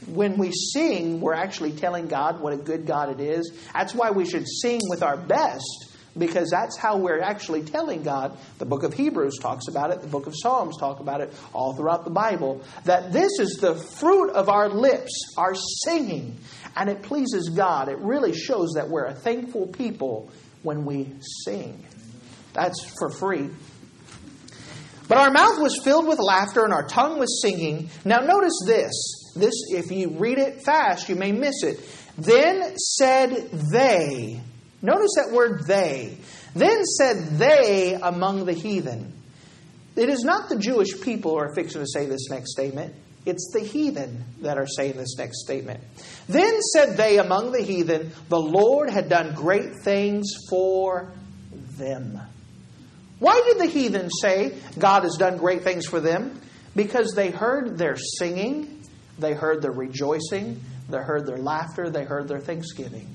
when 0.08 0.38
we 0.38 0.52
sing, 0.52 1.22
we're 1.22 1.34
actually 1.34 1.74
telling 1.74 2.08
God 2.08 2.40
what 2.40 2.54
a 2.54 2.58
good 2.58 2.86
God 2.86 3.10
it 3.10 3.20
is. 3.20 3.52
That's 3.74 3.94
why 3.94 4.12
we 4.12 4.26
should 4.26 4.48
sing 4.48 4.82
with 4.90 5.04
our 5.04 5.18
best, 5.18 5.90
because 6.18 6.50
that's 6.50 6.78
how 6.78 6.98
we're 6.98 7.22
actually 7.22 7.64
telling 7.64 8.04
God. 8.04 8.38
The 8.60 8.66
book 8.66 8.84
of 8.84 8.94
Hebrews 8.94 9.38
talks 9.42 9.68
about 9.68 9.92
it, 9.92 10.02
the 10.02 10.08
book 10.08 10.28
of 10.28 10.34
Psalms 10.36 10.78
talk 10.78 11.00
about 11.00 11.22
it, 11.22 11.34
all 11.54 11.76
throughout 11.76 12.04
the 12.04 12.12
Bible, 12.12 12.62
that 12.86 13.12
this 13.12 13.32
is 13.40 13.58
the 13.60 13.76
fruit 13.76 14.32
of 14.32 14.50
our 14.50 14.70
lips, 14.70 15.34
our 15.38 15.56
singing, 15.86 16.38
and 16.76 16.90
it 16.90 17.04
pleases 17.04 17.50
God. 17.50 17.90
It 17.90 18.00
really 18.00 18.34
shows 18.34 18.74
that 18.76 18.90
we're 18.90 19.06
a 19.06 19.14
thankful 19.14 19.68
people 19.68 20.30
when 20.62 20.86
we 20.86 21.10
sing. 21.46 21.84
That's 22.54 22.84
for 23.00 23.10
free. 23.10 23.50
But 25.08 25.18
our 25.18 25.32
mouth 25.32 25.60
was 25.60 25.80
filled 25.84 26.08
with 26.08 26.20
laughter 26.20 26.64
and 26.64 26.74
our 26.74 26.88
tongue 26.88 27.20
was 27.20 27.42
singing. 27.42 27.90
Now, 28.06 28.20
notice 28.20 28.58
this 28.66 29.23
this, 29.36 29.54
if 29.70 29.92
you 29.92 30.10
read 30.10 30.38
it 30.38 30.64
fast, 30.64 31.10
you 31.10 31.16
may 31.16 31.32
miss 31.32 31.64
it. 31.64 31.80
Then 32.18 32.78
said 32.78 33.50
they, 33.72 34.42
notice 34.82 35.12
that 35.16 35.32
word 35.32 35.66
they. 35.68 36.18
Then 36.56 36.84
said 36.86 37.38
they 37.40 37.96
among 37.96 38.46
the 38.46 38.54
heathen. 38.54 39.14
It 39.96 40.10
is 40.10 40.24
not 40.24 40.50
the 40.50 40.58
Jewish 40.58 41.00
people 41.02 41.32
who 41.32 41.38
are 41.38 41.54
fixing 41.56 41.82
to 41.82 41.88
say 41.88 42.06
this 42.06 42.30
next 42.30 42.52
statement. 42.52 42.96
It's 43.26 43.52
the 43.54 43.62
heathen 43.62 44.26
that 44.42 44.58
are 44.58 44.68
saying 44.68 44.98
this 44.98 45.18
next 45.18 45.44
statement. 45.44 45.80
Then 46.28 46.62
said 46.62 46.98
they 46.98 47.20
among 47.20 47.52
the 47.52 47.62
heathen, 47.62 48.12
The 48.30 48.40
Lord 48.40 48.90
had 48.90 49.08
done 49.08 49.34
great 49.34 49.78
things 49.84 50.34
for 50.50 51.14
them. 51.78 52.20
Why 53.20 53.42
did 53.46 53.60
the 53.60 53.72
heathen 53.72 54.10
say 54.10 54.58
God 54.78 55.04
has 55.04 55.16
done 55.18 55.38
great 55.38 55.64
things 55.64 55.86
for 55.86 56.02
them? 56.02 56.42
Because 56.76 57.14
they 57.16 57.30
heard 57.30 57.78
their 57.78 57.96
singing, 57.96 58.83
they 59.24 59.34
heard 59.34 59.62
their 59.62 59.72
rejoicing, 59.72 60.62
they 60.90 60.98
heard 60.98 61.26
their 61.26 61.38
laughter, 61.38 61.90
they 61.90 62.04
heard 62.04 62.28
their 62.28 62.40
thanksgiving. 62.40 63.08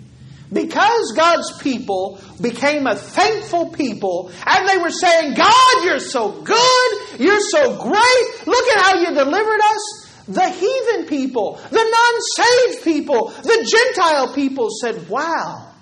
Because 0.53 1.12
God's 1.14 1.59
people 1.61 2.21
became 2.40 2.87
a 2.87 2.97
thankful 2.97 3.71
people 3.71 4.33
and 4.47 4.68
they 4.68 4.79
were 4.79 4.90
saying, 4.90 5.35
God, 5.35 5.85
you're 5.85 5.99
so 5.99 6.42
good, 6.42 7.21
you're 7.21 7.40
so 7.40 7.77
great, 7.83 8.47
look 8.47 8.68
at 8.68 8.87
how 8.87 8.99
you 8.99 9.14
delivered 9.14 9.61
us. 9.61 10.05
The 10.29 10.49
heathen 10.49 11.07
people, 11.07 11.61
the 11.71 11.77
non 11.77 12.21
saved 12.37 12.85
people, 12.85 13.29
the 13.29 13.66
Gentile 13.66 14.35
people 14.35 14.68
said, 14.71 15.09
Wow, 15.09 15.73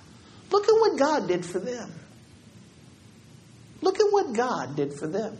look 0.50 0.68
at 0.68 0.72
what 0.72 0.98
God 0.98 1.28
did 1.28 1.44
for 1.44 1.58
them. 1.58 1.92
Look 3.82 4.00
at 4.00 4.06
what 4.10 4.34
God 4.34 4.76
did 4.76 4.94
for 4.94 5.08
them. 5.08 5.36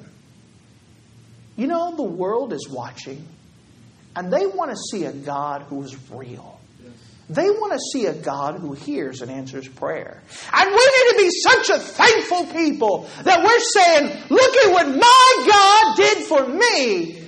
You 1.56 1.68
know, 1.68 1.94
the 1.96 2.02
world 2.02 2.52
is 2.52 2.68
watching. 2.68 3.26
And 4.16 4.32
they 4.32 4.46
want 4.46 4.70
to 4.70 4.76
see 4.76 5.04
a 5.04 5.12
God 5.12 5.62
who 5.68 5.82
is 5.82 5.94
real. 6.10 6.58
They 7.28 7.50
want 7.50 7.72
to 7.72 7.78
see 7.78 8.06
a 8.06 8.14
God 8.14 8.60
who 8.60 8.72
hears 8.72 9.20
and 9.20 9.30
answers 9.30 9.66
prayer. 9.68 10.22
And 10.52 10.68
we 10.68 10.74
need 10.74 11.10
to 11.10 11.16
be 11.18 11.30
such 11.30 11.70
a 11.70 11.78
thankful 11.78 12.46
people 12.46 13.08
that 13.24 13.44
we're 13.44 13.60
saying, 13.60 14.22
look 14.30 14.56
at 14.56 14.72
what 14.72 14.88
my 14.88 15.46
God 15.50 15.96
did 15.96 16.18
for 16.24 16.46
me. 16.46 17.22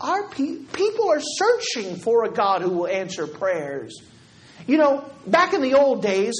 Our 0.00 0.28
pe- 0.28 0.56
people 0.72 1.10
are 1.10 1.20
searching 1.20 1.96
for 1.96 2.24
a 2.24 2.32
God 2.32 2.62
who 2.62 2.70
will 2.70 2.88
answer 2.88 3.26
prayers. 3.26 4.02
You 4.66 4.78
know, 4.78 5.10
back 5.26 5.52
in 5.52 5.60
the 5.60 5.74
old 5.74 6.02
days, 6.02 6.34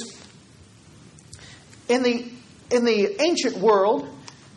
in 1.87 2.01
the 2.03 2.31
in 2.71 2.83
the 2.83 3.21
ancient 3.21 3.57
world, 3.57 4.09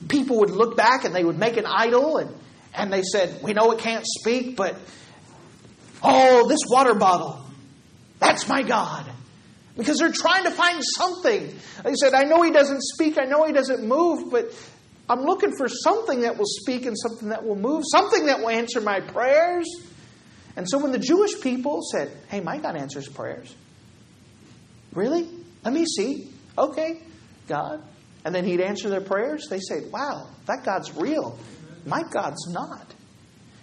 people 0.09 0.39
would 0.39 0.51
look 0.51 0.77
back 0.77 1.05
and 1.05 1.15
they 1.15 1.25
would 1.25 1.39
make 1.39 1.59
an 1.59 1.67
idol 1.67 2.17
and, 2.17 2.35
and 2.75 2.93
they 2.93 3.03
said, 3.03 3.43
We 3.43 3.53
know 3.53 3.71
it 3.73 3.79
can't 3.79 4.07
speak, 4.07 4.57
but 4.57 4.77
Oh, 6.03 6.49
this 6.49 6.61
water 6.69 6.95
bottle. 6.95 7.45
That's 8.19 8.49
my 8.49 8.63
God. 8.63 9.11
Because 9.77 9.99
they're 9.99 10.13
trying 10.13 10.45
to 10.45 10.51
find 10.51 10.83
something. 10.97 11.55
They 11.85 11.95
said, 11.95 12.15
I 12.15 12.25
know 12.25 12.43
he 12.43 12.51
doesn't 12.51 12.83
speak, 12.83 13.19
I 13.19 13.25
know 13.25 13.45
he 13.45 13.53
doesn't 13.53 13.87
move, 13.87 14.31
but 14.31 14.53
I'm 15.09 15.23
looking 15.23 15.57
for 15.57 15.69
something 15.69 16.23
that 16.23 16.37
will 16.37 16.47
speak 16.47 16.85
and 16.85 16.97
something 16.99 17.29
that 17.29 17.45
will 17.45 17.57
move, 17.57 17.85
something 17.91 18.27
that 18.27 18.41
will 18.41 18.51
answer 18.51 18.81
my 18.81 19.01
prayers. 19.01 19.67
And 20.57 20.69
so 20.69 20.79
when 20.79 20.93
the 20.93 20.99
Jewish 20.99 21.41
people 21.41 21.83
said, 21.83 22.11
Hey, 22.29 22.41
my 22.41 22.59
God 22.59 22.77
answers 22.77 23.09
prayers. 23.09 23.55
Really? 24.93 25.29
Let 25.65 25.73
me 25.73 25.87
see. 25.87 26.31
Okay, 26.57 27.01
God. 27.47 27.83
And 28.25 28.35
then 28.35 28.45
he'd 28.45 28.61
answer 28.61 28.89
their 28.91 29.01
prayers. 29.01 29.47
They 29.49 29.61
say, 29.61 29.89
Wow, 29.91 30.29
that 30.47 30.65
God's 30.65 30.95
real. 30.97 31.39
My 31.87 32.03
God's 32.03 32.53
not. 32.53 32.95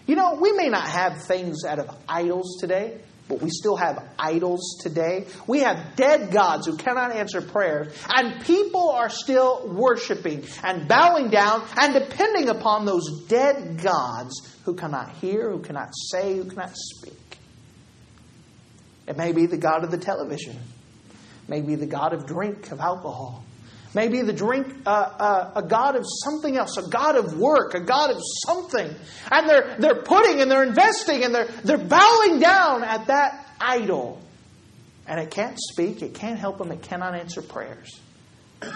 You 0.07 0.15
know, 0.15 0.35
we 0.35 0.51
may 0.51 0.69
not 0.69 0.87
have 0.87 1.23
things 1.23 1.63
out 1.65 1.79
of 1.79 1.89
idols 2.07 2.57
today, 2.59 2.99
But 3.27 3.41
we 3.41 3.49
still 3.49 3.75
have 3.75 4.03
idols 4.19 4.77
today. 4.81 5.25
We 5.47 5.61
have 5.61 5.95
dead 5.95 6.31
gods 6.31 6.67
who 6.67 6.77
cannot 6.77 7.11
answer 7.11 7.41
prayers. 7.41 7.95
And 8.15 8.43
people 8.43 8.91
are 8.91 9.09
still 9.09 9.67
worshiping 9.67 10.45
and 10.63 10.87
bowing 10.87 11.29
down 11.29 11.63
and 11.77 11.93
depending 11.93 12.49
upon 12.49 12.85
those 12.85 13.25
dead 13.27 13.81
gods 13.81 14.55
who 14.65 14.75
cannot 14.75 15.11
hear, 15.13 15.49
who 15.49 15.59
cannot 15.59 15.89
say, 16.11 16.35
who 16.35 16.45
cannot 16.45 16.75
speak. 16.75 17.13
It 19.07 19.17
may 19.17 19.31
be 19.31 19.47
the 19.47 19.57
God 19.57 19.83
of 19.83 19.91
the 19.91 19.97
television, 19.97 20.57
maybe 21.47 21.75
the 21.75 21.87
God 21.87 22.13
of 22.13 22.27
drink, 22.27 22.71
of 22.71 22.79
alcohol. 22.79 23.43
Maybe 23.95 24.21
the 24.21 24.33
drink, 24.33 24.67
uh, 24.85 24.89
uh, 24.89 25.51
a 25.55 25.63
God 25.63 25.95
of 25.95 26.03
something 26.05 26.57
else, 26.57 26.75
a 26.75 26.89
God 26.89 27.15
of 27.15 27.37
work, 27.37 27.75
a 27.75 27.79
God 27.79 28.11
of 28.11 28.17
something. 28.45 28.93
And 29.31 29.49
they're, 29.49 29.77
they're 29.79 30.01
putting 30.03 30.41
and 30.41 30.51
they're 30.51 30.65
investing 30.65 31.23
and 31.23 31.33
they're, 31.33 31.47
they're 31.63 31.77
bowing 31.77 32.39
down 32.39 32.83
at 32.83 33.07
that 33.07 33.47
idol. 33.59 34.21
And 35.07 35.17
it 35.17 35.31
can't 35.31 35.57
speak, 35.57 36.01
it 36.01 36.13
can't 36.13 36.37
help 36.37 36.57
them, 36.57 36.73
it 36.73 36.81
cannot 36.81 37.15
answer 37.15 37.41
prayers. 37.41 38.01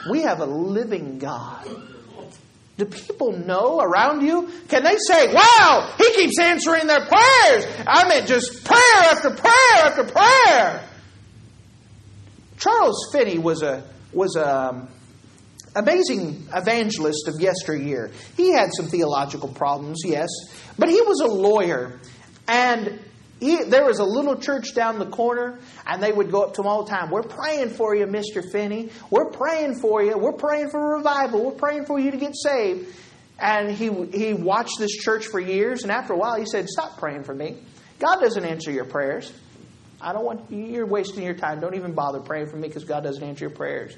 We 0.10 0.22
have 0.22 0.40
a 0.40 0.46
living 0.46 1.20
God. 1.20 1.68
Do 2.78 2.86
people 2.86 3.34
know 3.34 3.82
around 3.82 4.26
you? 4.26 4.50
Can 4.70 4.86
they 4.86 4.96
say, 5.06 5.34
wow, 5.34 5.96
he 5.98 6.14
keeps 6.16 6.40
answering 6.40 6.88
their 6.88 7.06
prayers? 7.06 7.66
I 7.86 8.08
mean, 8.08 8.26
just 8.26 8.64
prayer 8.64 9.12
after 9.12 9.32
prayer 9.32 9.84
after 9.84 10.06
prayer. 10.06 10.82
Charles 12.58 13.10
Finney 13.12 13.38
was 13.38 13.64
a, 13.64 13.84
was 14.14 14.38
a, 14.38 14.88
amazing 15.76 16.48
evangelist 16.54 17.28
of 17.28 17.40
yesteryear. 17.40 18.12
He 18.36 18.52
had 18.52 18.70
some 18.74 18.88
theological 18.88 19.50
problems, 19.50 20.02
yes, 20.06 20.30
but 20.78 20.90
he 20.90 21.02
was 21.02 21.20
a 21.22 21.28
lawyer. 21.28 22.00
And 22.48 23.00
he, 23.40 23.64
there 23.64 23.86
was 23.86 24.00
a 24.00 24.04
little 24.04 24.36
church 24.36 24.74
down 24.74 25.00
the 25.00 25.06
corner, 25.06 25.60
and 25.86 26.04
they 26.04 26.12
would 26.12 26.32
go 26.32 26.44
up 26.44 26.56
to 26.56 26.62
him 26.62 26.68
all 26.68 26.84
the 26.84 26.90
time. 26.90 27.10
We're 27.10 27.24
praying 27.24 27.70
for 27.70 27.96
you, 27.96 28.06
Mr. 28.06 28.44
Finney. 28.52 28.90
We're 29.10 29.30
praying 29.30 29.80
for 29.80 30.04
you. 30.04 30.18
We're 30.18 30.34
praying 30.34 30.70
for 30.72 30.98
revival. 30.98 31.46
We're 31.46 31.52
praying 31.52 31.86
for 31.86 32.00
you 32.00 32.12
to 32.12 32.18
get 32.18 32.36
saved. 32.36 32.94
And 33.40 33.72
he, 33.72 33.90
he 34.12 34.34
watched 34.34 34.78
this 34.80 34.92
church 34.92 35.28
for 35.28 35.40
years, 35.40 35.84
and 35.84 35.92
after 35.92 36.14
a 36.14 36.18
while, 36.18 36.38
he 36.38 36.46
said, 36.46 36.68
Stop 36.68 36.98
praying 36.98 37.24
for 37.24 37.34
me. 37.34 37.58
God 38.00 38.20
doesn't 38.20 38.44
answer 38.44 38.72
your 38.72 38.86
prayers. 38.86 39.32
I 40.02 40.14
don't 40.14 40.26
want 40.26 40.52
you're 40.52 40.86
wasting 40.86 41.24
your 41.24 41.34
time. 41.34 41.60
Don't 41.60 41.76
even 41.76 41.94
bother 41.94 42.20
praying 42.20 42.50
for 42.50 42.56
me 42.56 42.68
because 42.68 42.86
God 42.86 43.04
doesn't 43.04 43.24
answer 43.24 43.46
your 43.46 43.56
prayers 43.56 43.96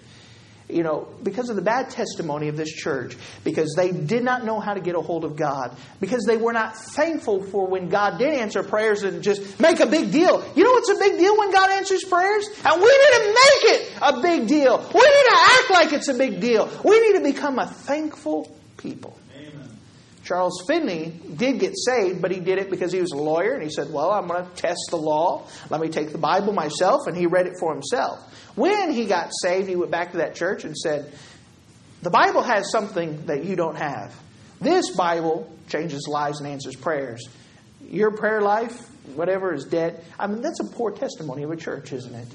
you 0.71 0.84
know, 0.84 1.07
because 1.23 1.49
of 1.49 1.55
the 1.55 1.62
bad 1.62 1.89
testimony 1.89 2.47
of 2.47 2.57
this 2.57 2.71
church, 2.71 3.17
because 3.43 3.73
they 3.75 3.91
did 3.91 4.23
not 4.23 4.45
know 4.45 4.60
how 4.60 4.73
to 4.73 4.81
get 4.81 4.95
a 4.95 5.01
hold 5.01 5.25
of 5.25 5.36
God, 5.36 5.75
because 5.99 6.25
they 6.25 6.38
were 6.38 6.53
not 6.53 6.77
thankful 6.77 7.43
for 7.43 7.67
when 7.67 7.89
God 7.89 8.17
did 8.17 8.34
answer 8.34 8.63
prayers 8.63 9.03
and 9.03 9.21
just 9.21 9.60
make 9.60 9.79
a 9.79 9.86
big 9.86 10.12
deal. 10.12 10.43
You 10.55 10.63
know 10.63 10.71
what's 10.71 10.89
a 10.89 10.99
big 10.99 11.17
deal 11.17 11.38
when 11.38 11.51
God 11.51 11.69
answers 11.71 12.03
prayers? 12.03 12.47
And 12.65 12.81
we 12.81 12.88
need 12.88 13.13
to 13.13 13.27
make 13.27 13.73
it 13.73 13.93
a 14.01 14.21
big 14.21 14.47
deal. 14.47 14.77
We 14.77 15.01
need 15.01 15.25
to 15.29 15.38
act 15.38 15.71
like 15.71 15.93
it's 15.93 16.07
a 16.07 16.13
big 16.13 16.39
deal. 16.39 16.69
We 16.84 16.99
need 16.99 17.17
to 17.17 17.23
become 17.23 17.60
a 17.60 17.67
thankful 17.67 18.55
people. 18.77 19.17
Charles 20.23 20.63
Finney 20.67 21.19
did 21.36 21.60
get 21.60 21.73
saved, 21.75 22.21
but 22.21 22.31
he 22.31 22.39
did 22.39 22.60
it 22.60 22.69
because 22.69 22.91
he 22.91 23.01
was 23.01 23.12
a 23.12 23.17
lawyer 23.17 23.53
and 23.53 23.63
he 23.63 23.69
said, 23.69 23.91
Well, 23.91 24.12
I'm 24.12 24.27
going 24.27 24.45
to 24.45 24.51
test 24.55 24.79
the 24.89 24.97
law. 24.97 25.47
Let 25.69 25.81
me 25.81 25.89
take 25.89 26.12
the 26.12 26.19
Bible 26.19 26.53
myself. 26.53 27.07
And 27.07 27.17
he 27.17 27.25
read 27.25 27.47
it 27.47 27.53
for 27.60 27.73
himself. 27.73 28.19
When 28.55 28.91
he 28.91 29.05
got 29.05 29.31
saved, 29.41 29.67
he 29.67 29.75
went 29.75 29.91
back 29.91 30.12
to 30.12 30.17
that 30.17 30.36
church 30.36 30.63
and 30.63 30.77
said, 30.77 31.12
The 32.03 32.12
Bible 32.12 32.43
has 32.43 32.69
something 32.71 33.25
that 33.25 33.45
you 33.45 33.55
don't 33.55 33.77
have. 33.77 34.15
This 34.60 34.91
Bible 34.91 35.51
changes 35.69 36.07
lives 36.07 36.39
and 36.39 36.47
answers 36.47 36.75
prayers. 36.75 37.27
Your 37.81 38.12
prayer 38.12 38.41
life, 38.41 38.79
whatever, 39.15 39.53
is 39.53 39.65
dead. 39.65 40.03
I 40.19 40.27
mean, 40.27 40.41
that's 40.41 40.60
a 40.60 40.65
poor 40.65 40.91
testimony 40.91 41.43
of 41.43 41.51
a 41.51 41.57
church, 41.57 41.91
isn't 41.93 42.13
it? 42.13 42.27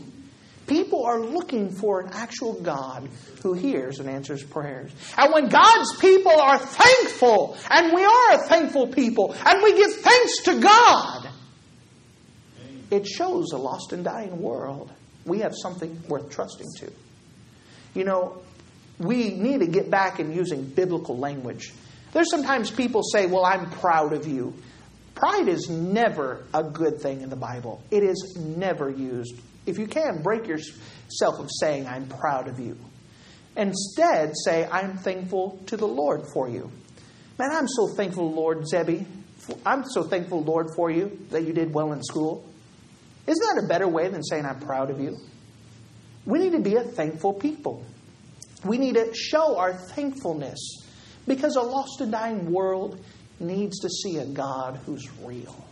People 0.66 1.04
are 1.04 1.20
looking 1.20 1.70
for 1.70 2.00
an 2.00 2.10
actual 2.12 2.54
God 2.54 3.08
who 3.42 3.52
hears 3.52 4.00
and 4.00 4.08
answers 4.08 4.42
prayers. 4.42 4.90
And 5.16 5.32
when 5.32 5.48
God's 5.48 5.96
people 6.00 6.38
are 6.40 6.58
thankful, 6.58 7.56
and 7.70 7.92
we 7.94 8.04
are 8.04 8.32
a 8.32 8.38
thankful 8.38 8.88
people, 8.88 9.34
and 9.46 9.62
we 9.62 9.76
give 9.76 9.94
thanks 9.94 10.42
to 10.44 10.60
God, 10.60 11.28
it 12.90 13.06
shows 13.06 13.52
a 13.52 13.58
lost 13.58 13.92
and 13.92 14.04
dying 14.04 14.40
world 14.40 14.92
we 15.26 15.40
have 15.40 15.54
something 15.54 16.02
worth 16.08 16.30
trusting 16.30 16.68
to. 16.78 16.92
You 17.94 18.04
know, 18.04 18.42
we 18.98 19.30
need 19.30 19.60
to 19.60 19.66
get 19.66 19.90
back 19.90 20.20
in 20.20 20.32
using 20.32 20.64
biblical 20.64 21.18
language. 21.18 21.72
There's 22.12 22.30
sometimes 22.30 22.70
people 22.70 23.02
say, 23.02 23.26
Well, 23.26 23.44
I'm 23.44 23.70
proud 23.70 24.12
of 24.12 24.26
you. 24.26 24.54
Pride 25.14 25.48
is 25.48 25.68
never 25.68 26.44
a 26.54 26.62
good 26.62 27.00
thing 27.00 27.22
in 27.22 27.30
the 27.30 27.36
Bible, 27.36 27.82
it 27.90 28.02
is 28.02 28.36
never 28.38 28.88
used 28.88 29.34
if 29.66 29.78
you 29.78 29.86
can, 29.86 30.22
break 30.22 30.46
yourself 30.46 31.38
of 31.38 31.50
saying, 31.60 31.86
I'm 31.86 32.06
proud 32.06 32.48
of 32.48 32.58
you. 32.58 32.78
Instead, 33.56 34.32
say, 34.44 34.68
I'm 34.70 34.98
thankful 34.98 35.62
to 35.66 35.76
the 35.76 35.86
Lord 35.86 36.22
for 36.32 36.48
you. 36.48 36.70
Man, 37.38 37.50
I'm 37.52 37.68
so 37.68 37.88
thankful, 37.94 38.32
Lord 38.32 38.64
Zebby. 38.72 39.06
I'm 39.64 39.84
so 39.84 40.02
thankful, 40.02 40.42
Lord, 40.42 40.68
for 40.74 40.90
you 40.90 41.18
that 41.30 41.44
you 41.44 41.52
did 41.52 41.72
well 41.72 41.92
in 41.92 42.02
school. 42.02 42.44
Isn't 43.26 43.42
that 43.42 43.64
a 43.64 43.68
better 43.68 43.88
way 43.88 44.08
than 44.08 44.22
saying, 44.22 44.44
I'm 44.44 44.60
proud 44.60 44.90
of 44.90 45.00
you? 45.00 45.16
We 46.24 46.38
need 46.38 46.52
to 46.52 46.60
be 46.60 46.76
a 46.76 46.82
thankful 46.82 47.34
people. 47.34 47.84
We 48.64 48.78
need 48.78 48.94
to 48.94 49.14
show 49.14 49.58
our 49.58 49.74
thankfulness 49.74 50.82
because 51.26 51.56
a 51.56 51.62
lost 51.62 52.00
and 52.00 52.12
dying 52.12 52.50
world 52.52 53.02
needs 53.38 53.80
to 53.80 53.88
see 53.88 54.18
a 54.18 54.26
God 54.26 54.80
who's 54.86 55.08
real. 55.20 55.65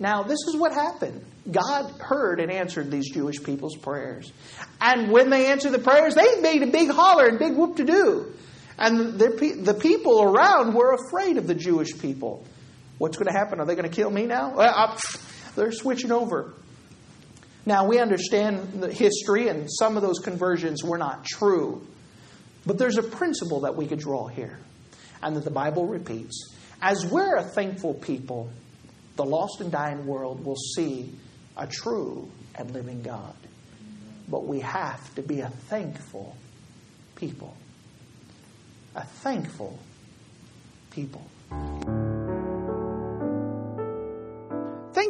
Now, 0.00 0.22
this 0.22 0.38
is 0.48 0.56
what 0.56 0.72
happened. 0.72 1.22
God 1.50 1.92
heard 2.00 2.40
and 2.40 2.50
answered 2.50 2.90
these 2.90 3.12
Jewish 3.12 3.42
people's 3.42 3.76
prayers. 3.76 4.32
And 4.80 5.12
when 5.12 5.28
they 5.28 5.46
answered 5.46 5.72
the 5.72 5.78
prayers, 5.78 6.14
they 6.14 6.40
made 6.40 6.62
a 6.62 6.68
big 6.68 6.90
holler 6.90 7.26
and 7.26 7.38
big 7.38 7.54
whoop 7.54 7.76
to 7.76 7.84
do. 7.84 8.32
And 8.78 9.18
the, 9.18 9.58
the 9.62 9.74
people 9.74 10.22
around 10.22 10.74
were 10.74 10.94
afraid 10.94 11.36
of 11.36 11.46
the 11.46 11.54
Jewish 11.54 11.98
people. 12.00 12.46
What's 12.96 13.18
going 13.18 13.30
to 13.30 13.38
happen? 13.38 13.60
Are 13.60 13.66
they 13.66 13.74
going 13.74 13.88
to 13.88 13.94
kill 13.94 14.10
me 14.10 14.24
now? 14.24 14.54
Well, 14.56 14.98
they're 15.54 15.70
switching 15.70 16.12
over. 16.12 16.54
Now, 17.66 17.86
we 17.86 17.98
understand 17.98 18.80
the 18.80 18.90
history, 18.90 19.48
and 19.48 19.68
some 19.70 19.96
of 19.96 20.02
those 20.02 20.18
conversions 20.18 20.82
were 20.82 20.96
not 20.96 21.26
true. 21.26 21.86
But 22.64 22.78
there's 22.78 22.96
a 22.96 23.02
principle 23.02 23.60
that 23.60 23.76
we 23.76 23.86
could 23.86 23.98
draw 23.98 24.28
here, 24.28 24.58
and 25.22 25.36
that 25.36 25.44
the 25.44 25.50
Bible 25.50 25.86
repeats. 25.86 26.54
As 26.80 27.04
we're 27.04 27.36
a 27.36 27.42
thankful 27.42 27.94
people, 27.94 28.50
the 29.20 29.26
lost 29.26 29.60
and 29.60 29.70
dying 29.70 30.06
world 30.06 30.42
will 30.46 30.56
see 30.56 31.12
a 31.54 31.66
true 31.66 32.26
and 32.54 32.70
living 32.70 33.02
God. 33.02 33.34
But 34.30 34.46
we 34.46 34.60
have 34.60 35.14
to 35.16 35.20
be 35.20 35.40
a 35.40 35.50
thankful 35.50 36.34
people. 37.16 37.54
A 38.94 39.04
thankful 39.04 39.78
people. 40.90 41.20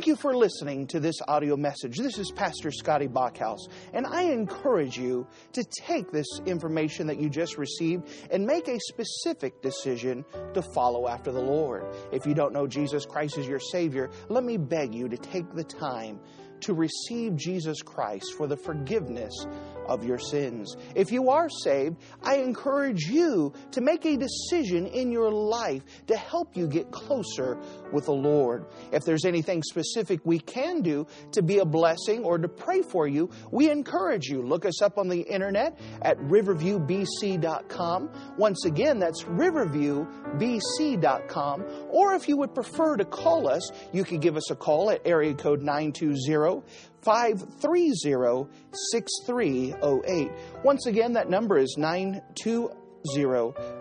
Thank 0.00 0.06
you 0.06 0.16
for 0.16 0.34
listening 0.34 0.86
to 0.86 0.98
this 0.98 1.16
audio 1.28 1.58
message. 1.58 1.98
This 1.98 2.16
is 2.16 2.30
Pastor 2.30 2.70
Scotty 2.70 3.06
Bachhaus, 3.06 3.68
and 3.92 4.06
I 4.06 4.22
encourage 4.22 4.96
you 4.96 5.26
to 5.52 5.62
take 5.62 6.10
this 6.10 6.40
information 6.46 7.06
that 7.08 7.20
you 7.20 7.28
just 7.28 7.58
received 7.58 8.08
and 8.30 8.46
make 8.46 8.66
a 8.66 8.80
specific 8.80 9.60
decision 9.60 10.24
to 10.54 10.62
follow 10.62 11.06
after 11.06 11.32
the 11.32 11.42
Lord. 11.42 11.84
If 12.12 12.24
you 12.24 12.32
don't 12.32 12.54
know 12.54 12.66
Jesus 12.66 13.04
Christ 13.04 13.36
as 13.36 13.46
your 13.46 13.60
Savior, 13.60 14.08
let 14.30 14.42
me 14.42 14.56
beg 14.56 14.94
you 14.94 15.06
to 15.06 15.18
take 15.18 15.52
the 15.52 15.64
time 15.64 16.18
to 16.60 16.74
receive 16.74 17.36
Jesus 17.36 17.82
Christ 17.82 18.34
for 18.36 18.46
the 18.46 18.56
forgiveness 18.56 19.46
of 19.86 20.04
your 20.04 20.18
sins. 20.18 20.76
If 20.94 21.10
you 21.10 21.30
are 21.30 21.48
saved, 21.48 21.96
I 22.22 22.36
encourage 22.36 23.06
you 23.06 23.52
to 23.72 23.80
make 23.80 24.04
a 24.04 24.16
decision 24.16 24.86
in 24.86 25.10
your 25.10 25.30
life 25.32 25.82
to 26.06 26.16
help 26.16 26.56
you 26.56 26.68
get 26.68 26.90
closer 26.90 27.58
with 27.92 28.06
the 28.06 28.12
Lord. 28.12 28.66
If 28.92 29.04
there's 29.04 29.24
anything 29.24 29.62
specific 29.62 30.20
we 30.24 30.38
can 30.38 30.82
do 30.82 31.06
to 31.32 31.42
be 31.42 31.58
a 31.58 31.64
blessing 31.64 32.24
or 32.24 32.38
to 32.38 32.48
pray 32.48 32.82
for 32.82 33.06
you, 33.06 33.30
we 33.50 33.70
encourage 33.70 34.26
you. 34.26 34.42
Look 34.42 34.64
us 34.64 34.82
up 34.82 34.98
on 34.98 35.08
the 35.08 35.20
internet 35.20 35.78
at 36.02 36.18
riverviewbc.com. 36.18 38.10
Once 38.36 38.64
again, 38.64 38.98
that's 38.98 39.24
riverviewbc.com. 39.24 41.64
Or 41.88 42.14
if 42.14 42.28
you 42.28 42.36
would 42.36 42.54
prefer 42.54 42.96
to 42.96 43.04
call 43.04 43.48
us, 43.48 43.70
you 43.92 44.04
can 44.04 44.20
give 44.20 44.36
us 44.36 44.50
a 44.50 44.56
call 44.56 44.90
at 44.90 45.06
area 45.06 45.34
code 45.34 45.62
920 45.62 46.62
530 47.02 48.48
6308. 48.92 50.30
Once 50.64 50.86
again, 50.86 51.12
that 51.14 51.30
number 51.30 51.58
is 51.58 51.76
920 51.78 52.68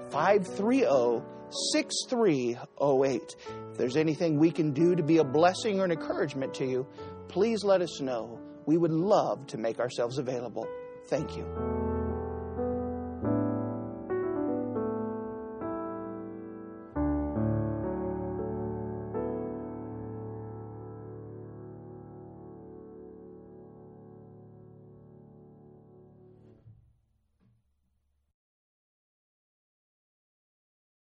530 0.10 1.39
6308. 1.74 3.36
If 3.72 3.78
there's 3.78 3.98
anything 3.98 4.38
we 4.38 4.52
can 4.52 4.72
do 4.72 4.96
to 4.96 5.04
be 5.04 5.18
a 5.18 5.24
blessing 5.24 5.80
or 5.80 5.86
an 5.86 5.92
encouragement 5.92 6.54
to 6.56 6.66
you, 6.66 6.88
please 7.28 7.64
let 7.64 7.82
us 7.82 8.02
know. 8.02 8.40
We 8.66 8.78
would 8.78 8.92
love 8.92 9.48
to 9.48 9.58
make 9.58 9.80
ourselves 9.80 10.18
available. 10.18 10.68
Thank 11.08 11.36
you. 11.36 11.89